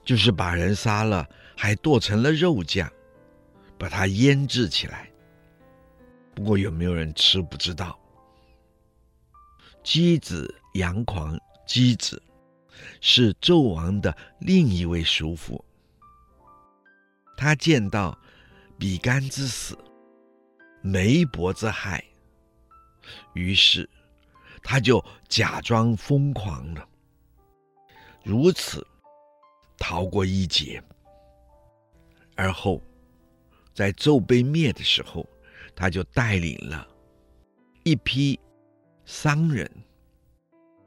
[0.03, 2.91] 就是把人杀了，还剁成了肉酱，
[3.77, 5.07] 把它腌制起来。
[6.33, 7.95] 不过有没有人吃不知道。
[9.83, 12.19] 箕子阳狂，箕子
[13.01, 15.63] 是纣王的另一位叔父。
[17.37, 18.17] 他见到
[18.77, 19.77] 比干之死，
[20.81, 22.03] 梅伯之害，
[23.33, 23.89] 于是
[24.61, 26.87] 他就假装疯狂了。
[28.23, 28.85] 如此。
[29.81, 30.83] 逃过一劫，
[32.35, 32.83] 而后
[33.73, 35.25] 在纣被灭的时候，
[35.73, 36.85] 他就带领了
[37.83, 38.37] 一批
[39.05, 39.71] 商人、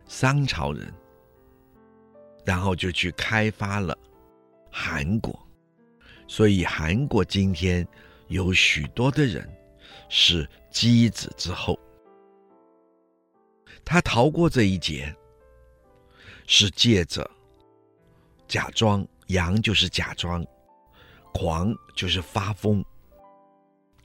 [0.06, 0.92] 商朝人，
[2.44, 3.96] 然后就去开发了
[4.70, 5.38] 韩国。
[6.26, 7.86] 所以韩国今天
[8.28, 9.48] 有许多的人
[10.08, 11.78] 是箕子之后。
[13.84, 15.14] 他逃过这一劫，
[16.46, 17.28] 是借着。
[18.46, 20.44] 假装阳就是假装，
[21.32, 22.84] 狂就是发疯，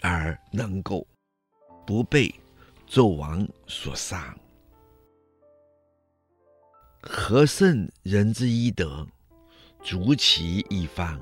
[0.02, 1.06] 而能够
[1.86, 2.34] 不被
[2.89, 4.36] 纣王所杀。
[7.10, 9.08] 和圣人之医德，
[9.82, 11.20] 足其一方。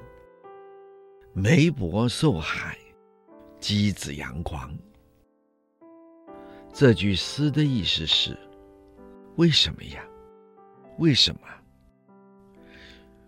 [1.31, 2.75] 梅伯受海，
[3.59, 4.75] 箕子阳狂。
[6.73, 8.35] 这句诗的意思是：
[9.35, 10.03] 为什么呀？
[10.97, 11.41] 为什么？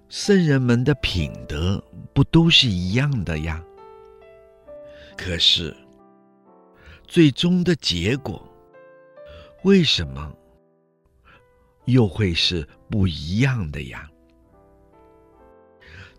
[0.09, 3.63] 圣人们的品德不都是一样的呀？
[5.15, 5.75] 可是，
[7.05, 8.41] 最终的结果
[9.63, 10.33] 为什么
[11.87, 14.09] 又会是不一样的呀？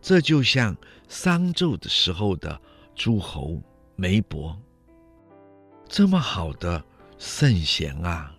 [0.00, 0.76] 这就像
[1.08, 2.60] 商纣的时候的
[2.94, 3.62] 诸侯
[3.96, 4.58] 梅伯，
[5.86, 6.82] 这么好的
[7.18, 8.34] 圣贤啊！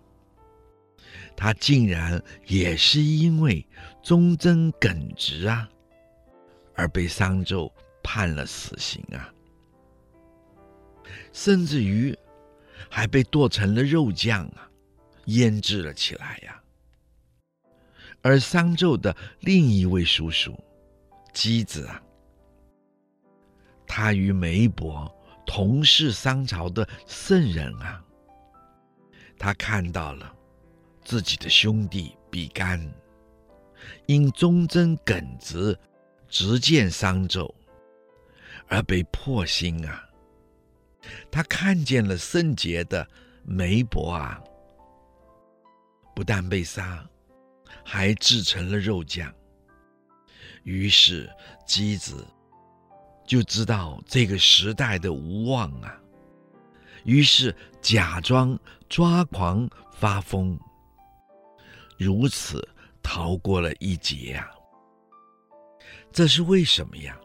[1.36, 3.66] 他竟然也是因为
[4.02, 5.68] 忠贞耿直啊，
[6.74, 7.70] 而被商纣
[8.02, 9.32] 判了死刑啊，
[11.32, 12.16] 甚至于
[12.88, 14.68] 还被剁成了肉酱啊，
[15.26, 16.59] 腌制了起来呀。
[18.22, 20.58] 而商纣的另一位叔叔
[21.32, 22.02] 箕子啊，
[23.86, 25.10] 他与梅伯
[25.46, 28.04] 同是商朝的圣人啊，
[29.38, 30.36] 他看到了。
[31.02, 32.78] 自己的兄弟比干，
[34.06, 35.76] 因忠贞耿直，
[36.28, 37.52] 直谏商纣，
[38.68, 40.08] 而被破心啊！
[41.32, 43.08] 他看见了圣洁的
[43.42, 44.40] 梅伯啊，
[46.14, 47.04] 不但被杀，
[47.84, 49.32] 还制成了肉酱。
[50.62, 51.28] 于是
[51.66, 52.26] 箕子
[53.26, 55.98] 就知道这个时代的无望啊，
[57.04, 60.58] 于是假装抓狂发疯。
[61.96, 62.66] 如此
[63.02, 64.50] 逃过了一劫呀，
[66.12, 67.18] 这是为什么呀？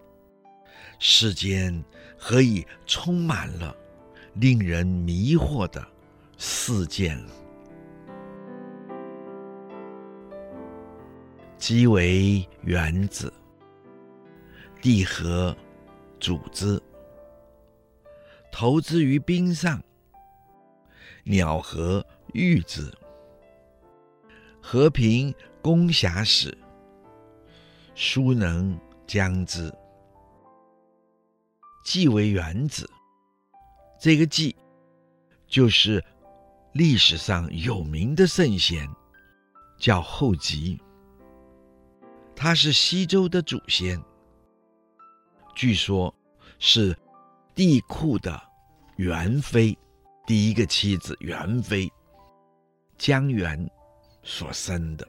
[0.98, 1.84] 世间
[2.18, 3.76] 何以充满了
[4.36, 5.86] 令人迷惑的
[6.38, 7.22] 事件？
[11.68, 13.34] 鸡为原子，
[14.84, 15.58] 地何
[16.20, 16.80] 主之？
[18.52, 19.84] 投之于冰上，
[21.24, 22.88] 鸟何遇之？
[24.62, 26.56] 和平攻狎使，
[27.96, 29.74] 孰能将之？
[31.84, 32.88] 鸡为原子，
[34.00, 34.56] 这个鸡
[35.48, 36.06] 就是
[36.74, 38.88] 历史上有名的圣贤，
[39.80, 40.80] 叫后笈。
[42.36, 44.00] 他是西周的祖先，
[45.56, 46.14] 据说
[46.60, 46.96] 是
[47.56, 48.40] 帝喾的
[48.98, 49.76] 元妃，
[50.28, 51.92] 第一个妻子元妃
[52.98, 53.70] 姜原
[54.22, 55.08] 所生的。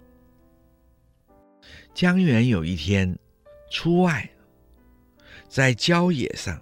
[1.92, 3.18] 姜原有一天
[3.70, 4.28] 出外，
[5.48, 6.60] 在郊野上。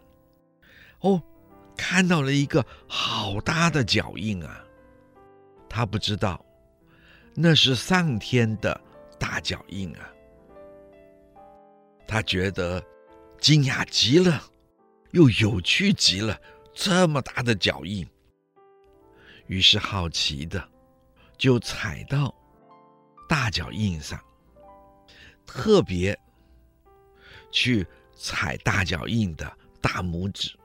[1.01, 1.23] 哦，
[1.77, 4.65] 看到了一个好大的脚印啊！
[5.69, 6.43] 他不知道
[7.35, 8.81] 那是上天的
[9.19, 10.14] 大脚印啊！
[12.07, 12.85] 他觉得
[13.41, 14.43] 惊讶极了，
[15.13, 16.41] 又有趣极了，
[16.73, 18.07] 这么大的脚印。
[19.47, 20.67] 于是好奇的
[21.37, 22.35] 就踩到
[23.29, 24.19] 大脚印上，
[25.47, 26.19] 特别
[27.51, 27.87] 去
[28.17, 30.57] 踩大脚印的大拇指。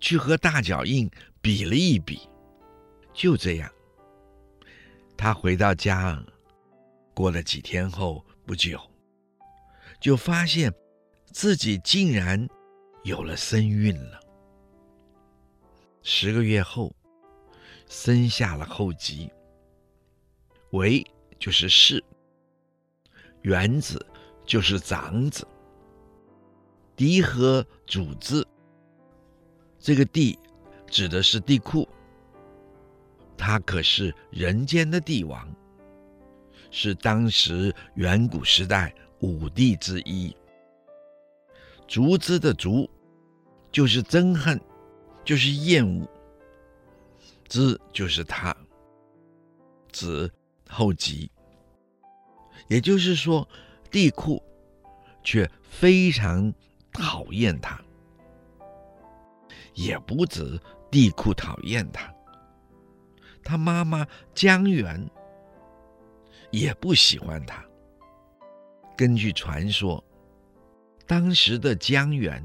[0.00, 2.28] 去和大脚印比了一比，
[3.14, 3.70] 就这样，
[5.16, 6.22] 他回到家，
[7.14, 8.78] 过了几天后不久，
[10.04, 10.70] 就发现
[11.32, 12.46] 自己竟然
[13.04, 14.20] 有了身孕了。
[16.02, 16.94] 十个月后，
[17.88, 19.30] 生下了后笈。
[20.72, 21.02] 为
[21.38, 22.04] 就是是，
[23.40, 23.98] 原子
[24.44, 25.48] 就是长子，
[26.94, 28.46] 地何主字？
[29.78, 30.38] 这个帝
[30.86, 31.88] 指的是帝库，
[33.38, 35.50] 他可是人间的帝王，
[36.70, 40.34] 是当时远古时代五帝之一。
[41.86, 42.88] 逐之的逐，
[43.70, 44.60] 就是憎恨，
[45.24, 46.08] 就是厌恶。
[47.46, 48.56] 之就是他，
[49.92, 50.32] 子
[50.68, 51.28] 后笈。
[52.68, 53.46] 也就是说，
[53.90, 54.42] 帝嚳
[55.22, 56.52] 却非常
[56.90, 57.80] 讨厌他。
[59.74, 60.58] 也不止
[60.90, 62.12] 帝嚳讨厌他，
[63.42, 65.10] 他妈妈姜原
[66.50, 67.64] 也不喜欢他。
[68.96, 70.02] 根据传说，
[71.06, 72.42] 当时的姜原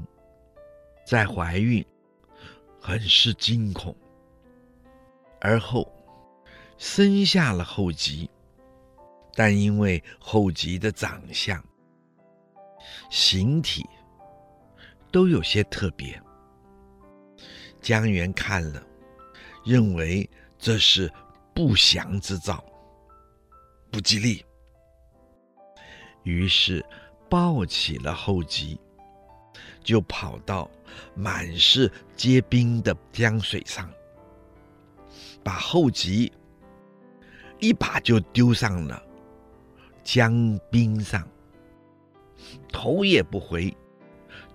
[1.06, 1.84] 在怀孕，
[2.80, 3.96] 很是惊恐，
[5.40, 5.90] 而后
[6.76, 8.28] 生下了后笈，
[9.34, 11.62] 但因为后笈的长相、
[13.10, 13.86] 形体
[15.12, 16.20] 都有些特别。
[17.80, 18.82] 姜原看了，
[19.64, 21.10] 认为这是
[21.54, 22.64] 不祥之兆，
[23.90, 24.44] 不吉利，
[26.22, 26.84] 于是
[27.28, 28.78] 抱起了后笈，
[29.82, 30.70] 就跑到
[31.14, 33.90] 满是结冰的江水上，
[35.42, 36.30] 把后笈
[37.58, 39.02] 一把就丢上了
[40.02, 41.26] 江冰上，
[42.72, 43.76] 头也不回，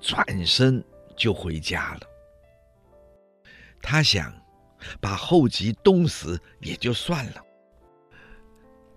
[0.01, 0.83] 转身
[1.15, 2.01] 就回家了。
[3.81, 4.33] 他想
[4.99, 7.43] 把后笈冻死也就算了，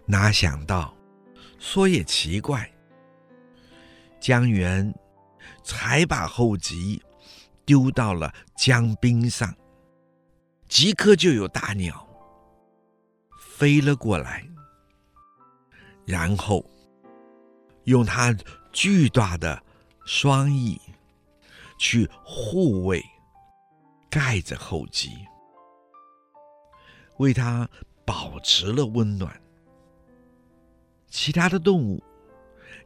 [0.06, 0.94] 哪想到
[1.58, 2.70] 说也奇怪，
[4.20, 4.94] 姜原
[5.62, 7.00] 才把后笈
[7.64, 9.54] 丢到了江冰上，
[10.68, 12.08] 即刻就有大鸟
[13.38, 14.48] 飞了过来，
[16.06, 16.64] 然后
[17.84, 18.34] 用它
[18.72, 19.62] 巨大的
[20.04, 20.80] 双翼
[21.78, 23.04] 去护卫。
[24.10, 25.10] 盖着后笈，
[27.18, 27.68] 为它
[28.06, 29.38] 保持了温暖。
[31.08, 32.02] 其他的动物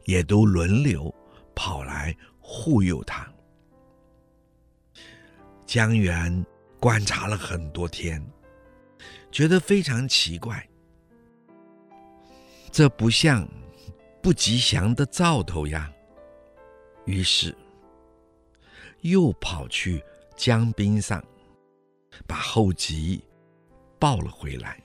[0.05, 1.13] 也都轮流
[1.55, 3.27] 跑来护佑它。
[5.65, 6.45] 姜原
[6.79, 8.23] 观察了很多天，
[9.31, 10.67] 觉得非常奇怪，
[12.71, 13.47] 这不像
[14.21, 15.91] 不吉祥的兆头呀。
[17.05, 17.55] 于是
[19.01, 20.03] 又跑去。
[20.35, 21.23] 江冰上，
[22.25, 23.23] 把后吉
[23.99, 24.83] 抱了回来，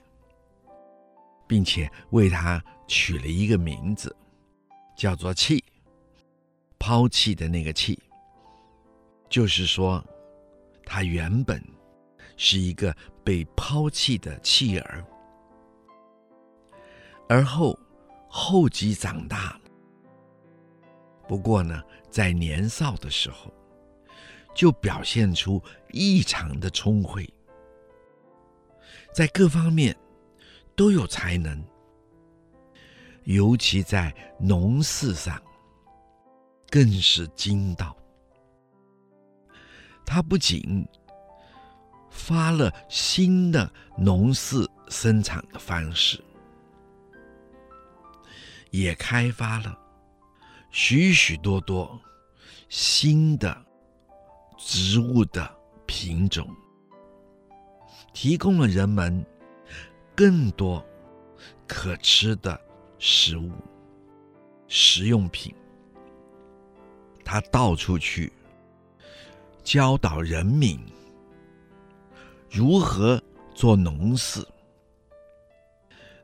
[1.47, 4.13] 并且为他取了一个名字，
[4.97, 5.63] 叫做“弃”，
[6.79, 7.97] 抛弃的那个“弃”，
[9.29, 10.03] 就是说，
[10.83, 11.63] 他原本
[12.35, 15.05] 是一个被抛弃的弃儿，
[17.29, 17.77] 而后
[18.27, 19.55] 后继长大，
[21.27, 23.53] 不过呢，在年少的时候，
[24.55, 25.61] 就表现出
[25.91, 27.31] 异常的聪慧，
[29.13, 29.95] 在各方面
[30.75, 31.63] 都有才能，
[33.23, 35.41] 尤其在农事上
[36.69, 37.95] 更是精到。
[40.05, 40.87] 他不仅
[42.09, 46.23] 发了新的农事生产的方式，
[48.71, 49.77] 也开发了
[50.71, 51.99] 许许多多
[52.69, 53.65] 新的
[54.57, 55.55] 植物的
[55.85, 56.47] 品种，
[58.11, 59.23] 提供了人们
[60.15, 60.83] 更多
[61.67, 62.59] 可吃的
[62.99, 63.49] 食物、
[64.67, 65.55] 食用品。
[67.23, 68.31] 他到处去
[69.63, 70.79] 教导人民
[72.49, 73.21] 如何
[73.53, 74.45] 做农事，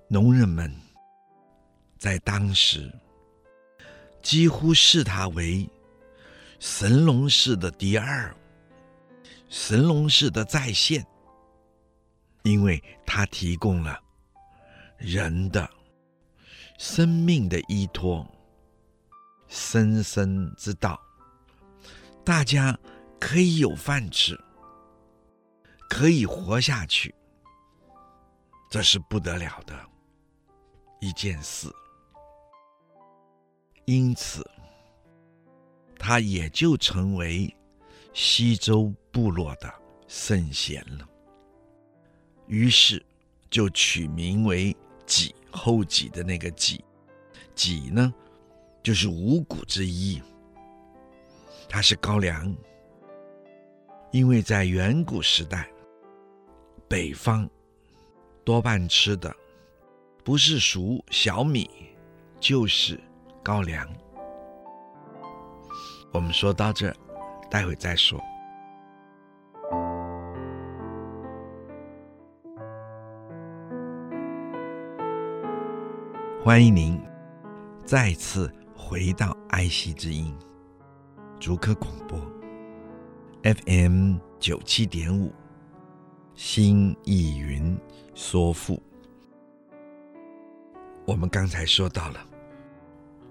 [0.08, 0.74] 农人们
[1.98, 2.92] 在当时
[4.22, 5.70] 几乎视他为
[6.60, 8.36] 神农氏的第二，
[9.48, 11.06] 神农氏的再现，
[12.42, 14.00] 因为他提供了
[14.98, 15.70] 人的
[16.78, 18.26] 生命的依托，
[19.48, 21.00] 生生之道，
[22.24, 22.78] 大家
[23.20, 24.40] 可以有饭吃，
[25.90, 27.14] 可以活下去，
[28.70, 29.74] 这是不得了的
[31.00, 31.70] 一件事，
[33.86, 34.46] 因此。
[35.98, 37.52] 他也就成为
[38.14, 39.74] 西周部落的
[40.08, 41.10] 圣贤了，
[42.46, 43.04] 于是
[43.50, 44.76] 就取名为
[45.06, 46.84] 己，后己的那个己，
[47.54, 48.14] 己呢，
[48.84, 50.22] 就是五谷之一。
[51.68, 52.56] 它是高粱，
[54.12, 55.68] 因为在远古时代，
[56.88, 57.50] 北方
[58.44, 59.36] 多半吃的
[60.24, 61.70] 不是黍小米，
[62.40, 63.00] 就是
[63.44, 63.88] 高粱。
[66.12, 66.96] 我们说到这，
[67.50, 68.22] 待会再说。
[76.46, 77.02] 欢迎您
[77.84, 80.32] 再次回到爱惜之音
[81.40, 82.20] 竹科广播
[83.42, 85.34] FM 九七点五，
[86.36, 87.76] 新意云
[88.14, 88.80] 说赋。
[91.08, 92.24] 我们刚才说到了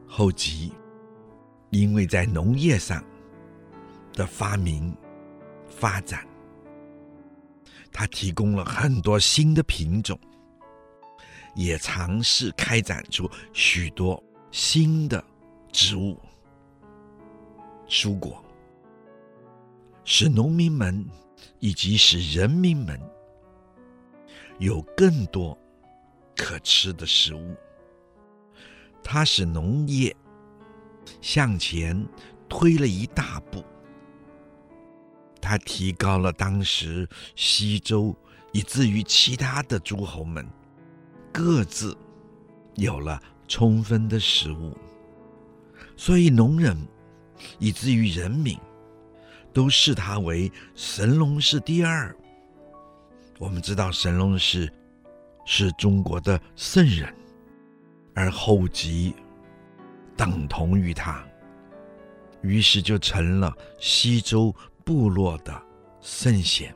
[0.08, 0.72] 后集。
[1.70, 3.00] 因为在农业上
[4.12, 4.92] 的发明
[5.68, 6.26] 发展，
[7.92, 10.18] 它提供了很多新的品种，
[11.55, 15.22] 也尝试开展出许多新的
[15.72, 16.20] 植物、
[17.88, 18.44] 蔬果，
[20.05, 21.05] 使农民们
[21.59, 23.00] 以及使人民们
[24.59, 25.57] 有更多
[26.36, 27.55] 可吃的食物。
[29.02, 30.14] 他使农业。
[31.20, 32.09] 向前
[32.48, 33.62] 推了一大步，
[35.38, 38.16] 他提高了当时西周
[38.52, 40.48] 以至于其他的诸侯们
[41.35, 41.97] 各自
[42.76, 44.72] 有了充分的食物，
[45.97, 46.78] 所以农人
[47.59, 48.57] 以至于人民
[49.53, 52.14] 都视他为神农氏第二。
[53.41, 54.72] 我们知道神农氏
[55.45, 57.12] 是中国的圣人，
[58.14, 59.12] 而后笈。
[60.16, 61.26] 等同于他，
[62.43, 64.55] 于是就成了西周
[64.85, 65.61] 部落的
[66.01, 66.72] 圣贤。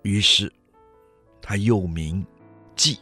[0.00, 0.50] 于是
[1.42, 2.24] 他又名
[2.74, 2.98] 季。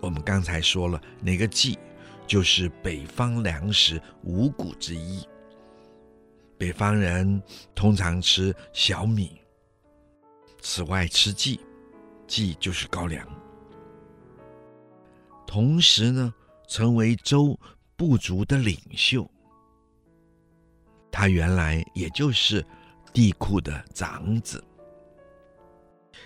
[0.00, 1.78] 我们刚才说了，那个季
[2.26, 5.26] 就是北方粮食五谷之一。
[6.56, 7.42] 北方人
[7.74, 9.40] 通常吃小米，
[10.60, 11.60] 此外吃稷，
[12.26, 13.26] 稷就是高粱。
[15.46, 16.34] 同时呢，
[16.66, 17.58] 成为周。
[17.98, 19.28] 部族的领袖，
[21.10, 22.64] 他原来也就是
[23.12, 24.62] 帝库的长子，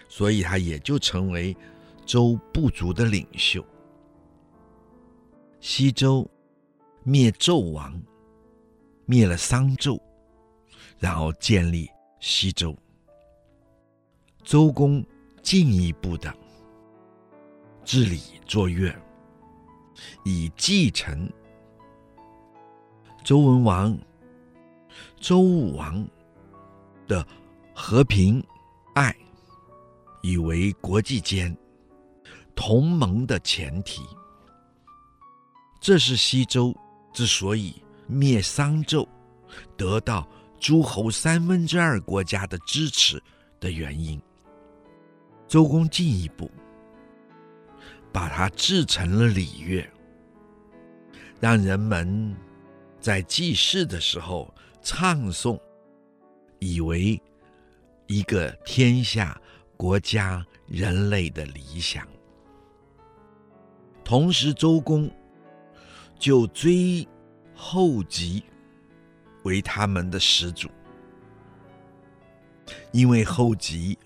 [0.06, 1.56] 所以他也就成为
[2.04, 3.64] 周部族的领袖。
[5.60, 6.28] 西周
[7.04, 8.00] 灭纣王，
[9.06, 10.00] 灭了商纣，
[10.98, 11.88] 然后建立
[12.20, 12.76] 西周。
[14.42, 15.04] 周公
[15.40, 16.34] 进一步的
[17.84, 18.92] 治理作乐，
[20.24, 21.30] 以继承。
[23.24, 23.96] 周文王、
[25.20, 26.04] 周武王
[27.06, 27.24] 的
[27.72, 28.44] 和平
[28.94, 29.16] 爱，
[30.22, 31.56] 以为国际间
[32.54, 34.02] 同盟的前提。
[35.80, 36.74] 这是西周
[37.12, 39.06] 之所以灭商纣，
[39.76, 40.28] 得到
[40.60, 43.22] 诸侯三分之二国家的支持
[43.60, 44.20] 的原因。
[45.48, 46.50] 周公进一步
[48.12, 49.88] 把它制成了礼乐，
[51.40, 52.34] 让人们。
[53.00, 55.60] 在祭祀的时候唱诵，
[56.60, 57.20] 以为
[58.06, 59.36] 一个天下
[59.76, 62.06] 国家人类的理想。
[64.04, 65.10] 同时，周公
[66.18, 67.06] 就追
[67.54, 68.42] 后稷
[69.44, 70.68] 为他们的始祖，
[72.92, 73.96] 因为后稷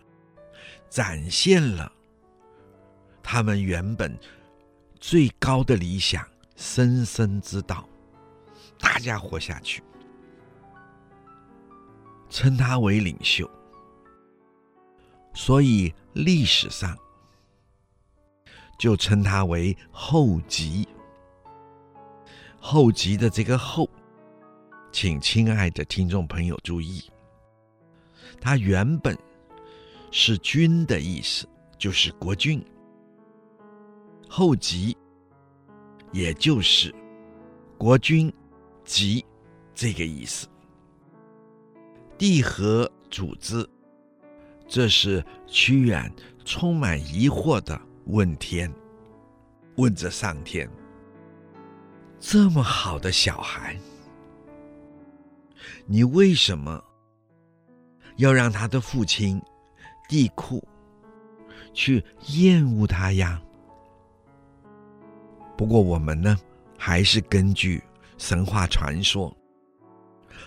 [0.88, 1.90] 展现了
[3.22, 4.16] 他们原本
[5.00, 6.24] 最高的理想——
[6.56, 7.88] 生生之道，
[8.78, 9.82] 大家活下去，
[12.30, 13.50] 称他为领袖，
[15.34, 16.96] 所以历史上
[18.78, 20.86] 就称他为后笈。
[22.58, 23.88] 后笈的这个“后”，
[24.90, 27.02] 请亲爱的听众朋友注意，
[28.40, 29.16] 它原本
[30.10, 31.48] 是“君”的意思，
[31.78, 32.64] 就是国君。
[34.28, 34.96] 后笈，
[36.12, 36.92] 也就是
[37.78, 38.32] 国君
[38.84, 39.24] 笈
[39.74, 40.48] 这个意思。
[42.18, 43.68] 帝何组之？
[44.66, 46.12] 这是屈原
[46.44, 48.72] 充满疑惑的问天，
[49.76, 50.68] 问着上天。
[52.20, 53.76] 这么好的小孩，
[55.86, 56.82] 你为什么
[58.16, 59.42] 要让他的父亲
[60.08, 60.66] 帝库
[61.74, 63.42] 去厌恶他呀？
[65.56, 66.38] 不过我们呢，
[66.78, 67.82] 还是根据
[68.18, 69.36] 神话传说，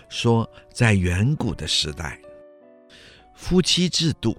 [0.08, 2.18] 说在远古的时代，
[3.34, 4.34] 夫妻制度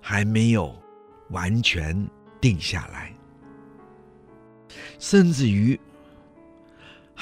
[0.00, 0.79] 还没有
[1.30, 2.08] 完全
[2.40, 3.14] 定下来，
[4.98, 5.78] 甚至于。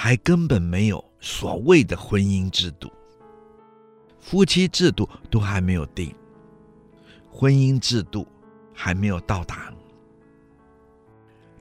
[0.00, 2.88] 还根本没有所谓的婚姻制度，
[4.20, 6.14] 夫妻制度都还没有定，
[7.28, 8.24] 婚姻制度
[8.72, 9.74] 还没有到达。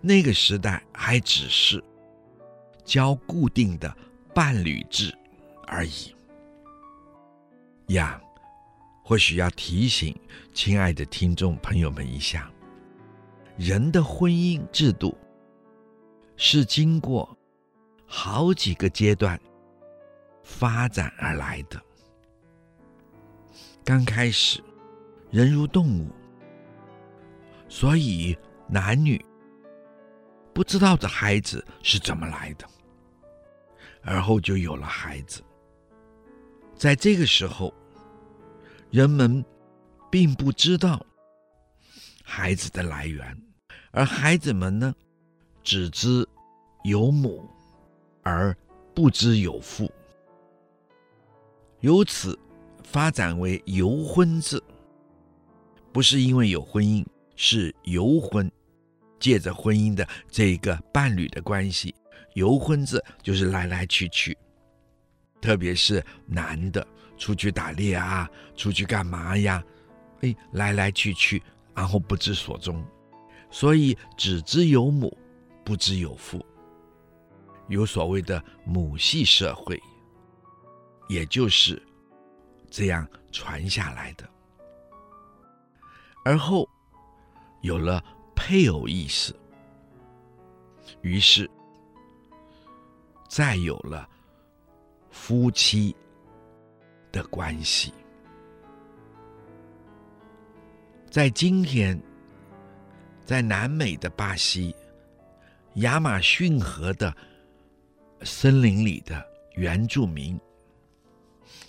[0.01, 1.83] 那个时代还只是
[2.85, 3.91] 交固定的
[4.35, 5.11] 伴侣制
[5.65, 6.13] 而已。
[7.87, 8.21] 呀，
[9.07, 10.13] 或许要提醒
[10.53, 12.51] 亲爱的听众朋友们一下，
[13.55, 15.17] 人的婚姻制度
[16.35, 17.33] 是经过。
[18.05, 19.39] 好几个阶段
[20.43, 21.81] 发展而来的。
[23.81, 24.61] 刚开始，
[25.29, 26.09] 人如动物，
[27.69, 28.37] 所以
[28.67, 29.25] 男女
[30.53, 32.67] 不知道这孩子是怎么来的，
[34.01, 35.41] 而后就有了孩子。
[36.75, 37.73] 在这个时候，
[38.89, 39.43] 人们
[40.09, 41.05] 并不知道
[42.23, 43.41] 孩子的来源，
[43.91, 44.93] 而孩子们呢，
[45.63, 46.27] 只知
[46.83, 47.47] 有母。
[48.29, 48.53] 而
[48.93, 49.89] 不知有父，
[51.79, 52.37] 由此
[52.83, 54.61] 发展为游婚制。
[55.93, 57.05] 不是因为有婚姻，
[57.37, 58.51] 是游婚，
[59.17, 61.95] 借着婚姻的这个伴侣的关系，
[62.33, 64.37] 游婚制就是来来去去，
[65.39, 66.85] 特别是男的
[67.17, 69.63] 出去打猎啊，出去干嘛呀？
[70.21, 71.41] 哎，来来去去，
[71.75, 72.83] 然后不知所终，
[73.51, 75.15] 所以只知有母，
[75.63, 76.43] 不知有父。
[77.67, 79.77] 有所谓的母系社会，
[81.09, 81.81] 也就是
[82.69, 84.27] 这样传下来的。
[86.23, 86.67] 而后
[87.61, 88.03] 有了
[88.35, 89.35] 配偶意识，
[91.01, 91.49] 于是
[93.29, 94.09] 再有了
[95.11, 95.95] 夫妻
[97.17, 97.91] 的关系。
[101.09, 101.99] 在今天，
[103.25, 104.75] 在南美的巴西，
[105.75, 107.11] 亚马逊河的。
[108.23, 110.39] 森林里的原住民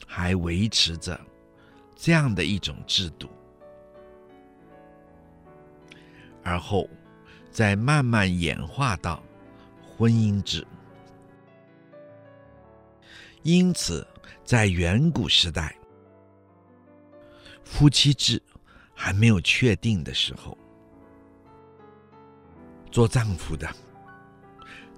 [0.07, 1.21] 还维持着
[1.95, 3.29] 这样的一种制度，
[6.43, 6.89] 而后
[7.51, 9.23] 再慢慢演化到
[9.83, 10.67] 婚姻制。
[13.43, 14.07] 因此，
[14.45, 15.77] 在远古时代，
[17.65, 18.43] 夫妻制
[18.95, 20.57] 还没有确定的时候，
[22.91, 23.69] 做丈夫的。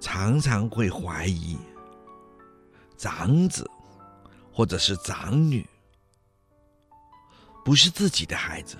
[0.01, 1.59] 常常会怀疑
[2.97, 3.71] 长子
[4.51, 5.69] 或者是长女
[7.63, 8.79] 不是自己的孩子，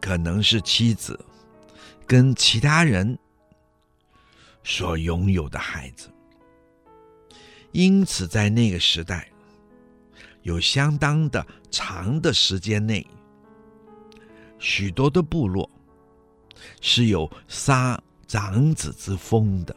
[0.00, 1.18] 可能是妻子
[2.06, 3.18] 跟其他人
[4.62, 6.08] 所拥有的孩子。
[7.72, 9.28] 因此，在那个时代，
[10.42, 13.06] 有相当的长的时间内，
[14.58, 15.68] 许多的部落
[16.80, 18.02] 是有杀。
[18.24, 19.76] 长子之风的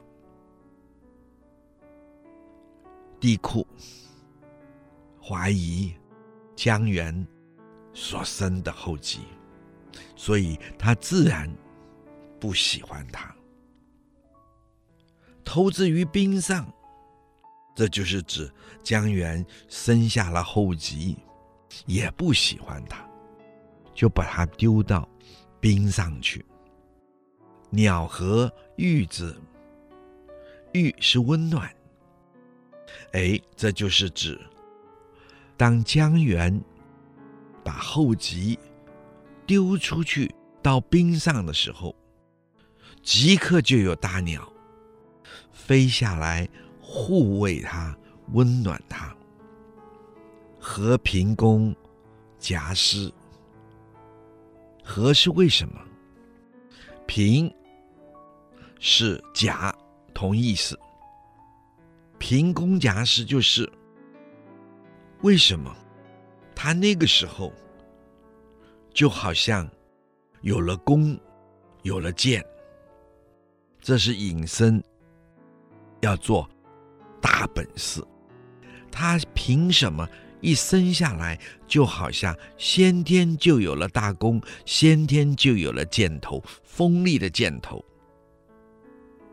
[3.19, 3.67] 帝库
[5.21, 5.93] 怀疑
[6.55, 7.27] 姜原
[7.93, 9.19] 所生的后继，
[10.15, 11.53] 所以他自然
[12.39, 13.35] 不喜欢他。
[15.43, 16.73] 投之于冰上，
[17.75, 18.49] 这就是指
[18.81, 21.15] 姜源生下了后笈，
[21.85, 23.05] 也不喜欢他，
[23.93, 25.07] 就把他丢到
[25.59, 26.43] 冰上去。
[27.69, 29.35] 鸟和玉字，
[30.71, 31.69] 玉是温暖。
[33.11, 34.39] 哎，这就是指
[35.57, 36.57] 当姜源
[37.63, 38.57] 把后笈
[39.45, 41.93] 丢出去到冰上的时候，
[43.01, 44.49] 即刻就有大鸟
[45.51, 46.47] 飞下来
[46.95, 47.93] 护卫他，
[48.31, 49.13] 温暖他。
[50.57, 51.75] 和平公
[52.39, 53.11] 夹师，
[54.81, 55.81] 和是为什么？
[57.05, 57.53] 平
[58.79, 59.75] 是夹，
[60.13, 60.79] 同意思。
[62.17, 63.69] 平公夹师就是
[65.21, 65.75] 为什么
[66.55, 67.51] 他那个时候
[68.93, 69.69] 就好像
[70.41, 71.19] 有了弓，
[71.83, 72.43] 有了箭，
[73.81, 74.81] 这是隐身
[75.99, 76.49] 要做
[77.25, 78.05] 大本事。
[78.91, 80.07] 他凭什么
[80.41, 87.83] 一生下来就好像先天就有了大弓，先天就有了箭头，锋利的箭头？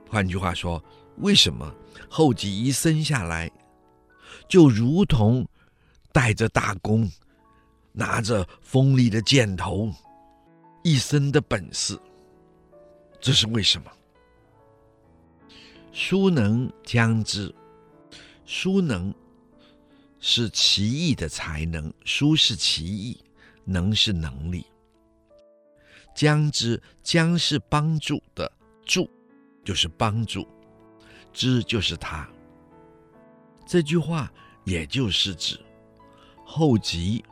[0.09, 0.83] 换句话说，
[1.19, 1.71] 为什么
[2.09, 3.51] 后继一生下来，
[4.49, 5.47] 就如同
[6.13, 7.07] 带着大弓，
[7.93, 9.93] 拿着锋利的箭头，
[10.83, 11.99] 一身的本事？
[13.21, 13.93] 这是为什么？
[15.93, 17.55] 书能将之，
[18.55, 19.15] 书能
[20.21, 23.19] 是奇异的才能，书是奇异，
[23.65, 24.67] 能是能力。
[26.15, 28.53] 将之，将是帮助的
[28.85, 29.09] 助，
[29.65, 30.47] 就是帮助。
[31.33, 32.29] 之就是他。
[33.67, 34.31] 这句话
[34.65, 35.59] 也就是指
[36.45, 37.25] 后笈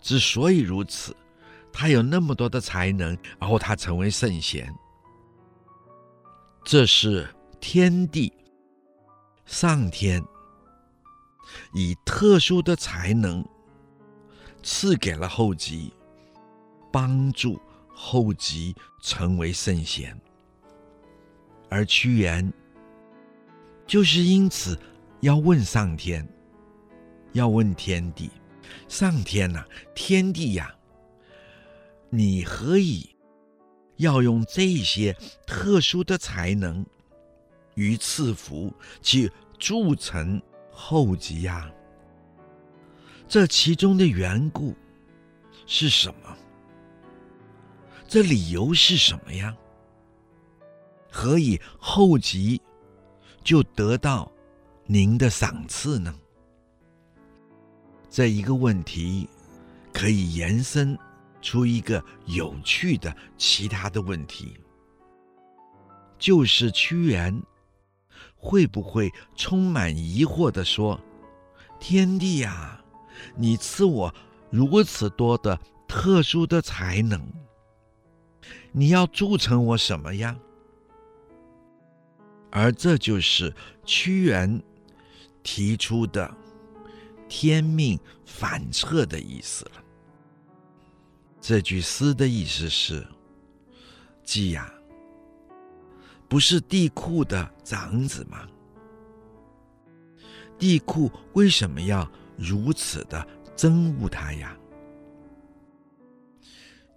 [0.00, 1.14] 之所以如此，
[1.72, 4.74] 他有那么多的才能，然后他成为圣贤，
[6.64, 8.32] 这是天地
[9.46, 10.20] 上天
[11.72, 13.44] 以特殊的才能
[14.62, 15.90] 赐给了后笈，
[16.92, 20.18] 帮助后笈成为圣贤，
[21.68, 22.52] 而屈原。
[23.86, 24.78] 就是因此，
[25.20, 26.28] 要问上天，
[27.32, 28.30] 要问天地，
[28.86, 29.64] 上天呐、
[29.96, 30.72] 天地呀、
[32.08, 33.10] 你何以
[33.96, 35.12] 要用这些
[35.44, 36.86] 特殊的才能
[37.74, 38.72] 与赐福
[39.02, 40.40] 去铸成
[40.82, 41.70] 后笈呀？
[43.28, 44.74] 这其中的缘故
[45.66, 46.36] 是什么？
[48.08, 49.54] 这理由是什么呀？
[51.10, 52.58] 何以后笈？
[53.44, 54.30] 就得到
[54.86, 56.14] 您的赏赐呢？
[58.08, 59.28] 这一个问题
[59.92, 60.98] 可以延伸
[61.40, 64.58] 出一个有趣的其他的问题，
[66.18, 67.40] 就是屈原
[68.40, 70.98] 会不会充满疑惑地说
[71.78, 72.82] ：“天帝呀，
[73.36, 74.12] 你赐我
[74.50, 77.20] 如此多的特殊的才能，
[78.72, 80.36] 你要铸成我什么呀？”
[82.50, 84.60] 而这就是屈原
[85.42, 86.34] 提出的
[87.28, 89.72] “天命反侧”的意思了。
[91.40, 93.06] 这句诗的意思是：
[94.24, 94.72] 季呀，
[96.30, 98.48] 不是地库的长子吗？
[100.56, 103.26] 地库为什么要如此的
[103.56, 104.56] 憎恶他呀？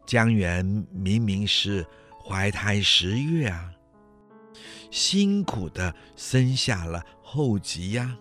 [0.06, 1.84] 姜源明明是
[2.24, 3.74] 怀胎十月啊！
[4.92, 8.16] 辛苦的生下了后笈呀，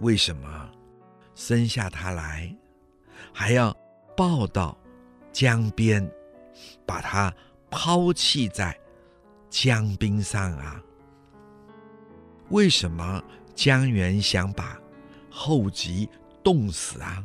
[0.00, 0.70] 为什么
[1.34, 2.54] 生下他来
[3.32, 3.74] 还要
[4.14, 4.76] 抱到
[5.32, 6.06] 江边，
[6.84, 7.34] 把他
[7.70, 8.78] 抛弃在
[9.52, 10.82] 江冰上啊？
[12.48, 13.22] 为什么
[13.54, 14.80] 姜源想把
[15.30, 16.08] 后笈
[16.42, 17.22] 冻死啊？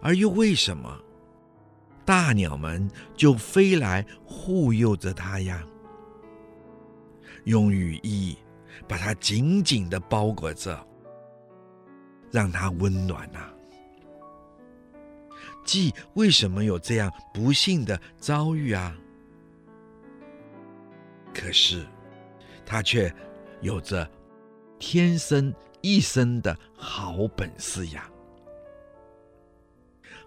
[0.00, 0.98] 而又为什么？
[2.06, 5.62] 大鸟们就飞来护佑着它呀，
[7.44, 8.34] 用羽翼
[8.88, 10.84] 把它紧紧的包裹着，
[12.30, 13.52] 让它温暖呐、啊。
[15.64, 18.96] 季为什么有这样不幸的遭遇啊？
[21.34, 21.86] 可是
[22.64, 23.14] 他却
[23.60, 24.08] 有着
[24.78, 28.10] 天生一身的好本事呀，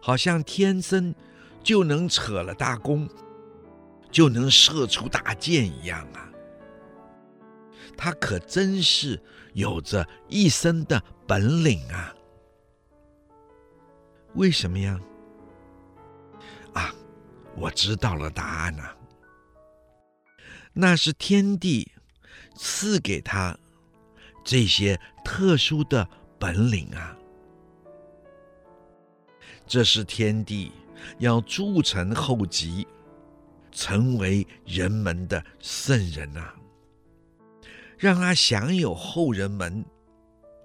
[0.01, 1.13] 好像天生。
[1.63, 3.09] 就能扯了大弓，
[4.11, 6.29] 就能射出大箭一样啊！
[7.97, 9.19] 他可真是
[9.53, 12.13] 有着一身的本领啊！
[14.35, 14.99] 为什么呀？
[16.73, 16.93] 啊，
[17.55, 18.94] 我知道了答案啊！
[20.77, 21.89] 那是天地
[22.53, 23.57] 赐给他
[24.43, 26.07] 这些特殊的
[26.37, 27.17] 本领啊！
[29.65, 30.73] 这是天地
[31.17, 32.85] 要铸成后笈，
[33.71, 36.53] 成为人们的圣人啊，
[37.97, 39.83] 让他享有后人们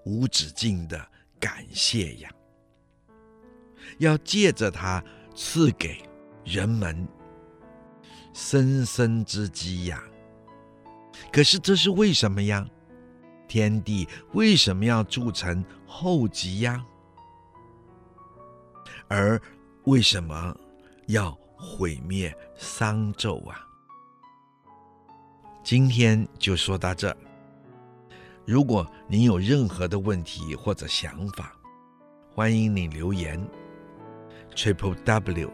[0.05, 1.09] 无止境的
[1.39, 2.29] 感谢呀！
[3.99, 5.03] 要借着他
[5.37, 6.03] 赐给
[6.45, 7.07] 人们
[8.41, 10.03] 生生之机呀！
[11.31, 12.67] 可是这是为什么呀？
[13.47, 16.83] 天地为什么要铸成后笈呀？
[19.09, 19.39] 而
[19.85, 20.57] 为什么
[21.07, 23.61] 要毁灭商纣啊？
[25.63, 27.15] 今天就说到这。
[28.47, 31.55] 如果您有任何的问题或者想法，
[32.35, 33.39] 欢迎你留言。
[34.57, 35.51] triple w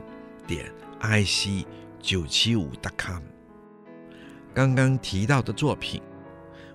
[0.47, 1.67] 点 i c
[2.07, 3.21] 九七五 .com，。
[4.55, 6.01] 刚刚提到的作品，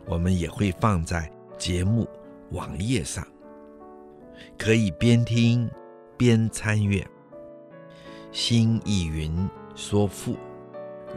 [0.06, 2.06] 我们也会放在节目
[2.50, 3.26] 网页上，
[4.58, 5.72] 可以边听
[6.18, 7.08] 边参阅。
[8.34, 10.36] 新意云说赋，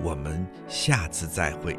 [0.00, 1.76] 我们下次再会。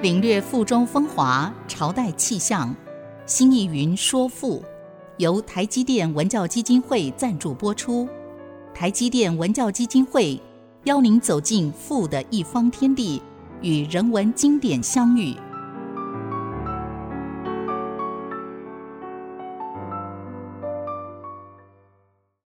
[0.00, 2.74] 领略赋中风华，朝代气象。
[3.26, 4.64] 新意云说赋。
[5.18, 8.08] 由台积电文教基金会赞助播出，
[8.74, 10.40] 台积电文教基金会
[10.84, 13.22] 邀您走进富的一方天地，
[13.60, 15.36] 与人文经典相遇。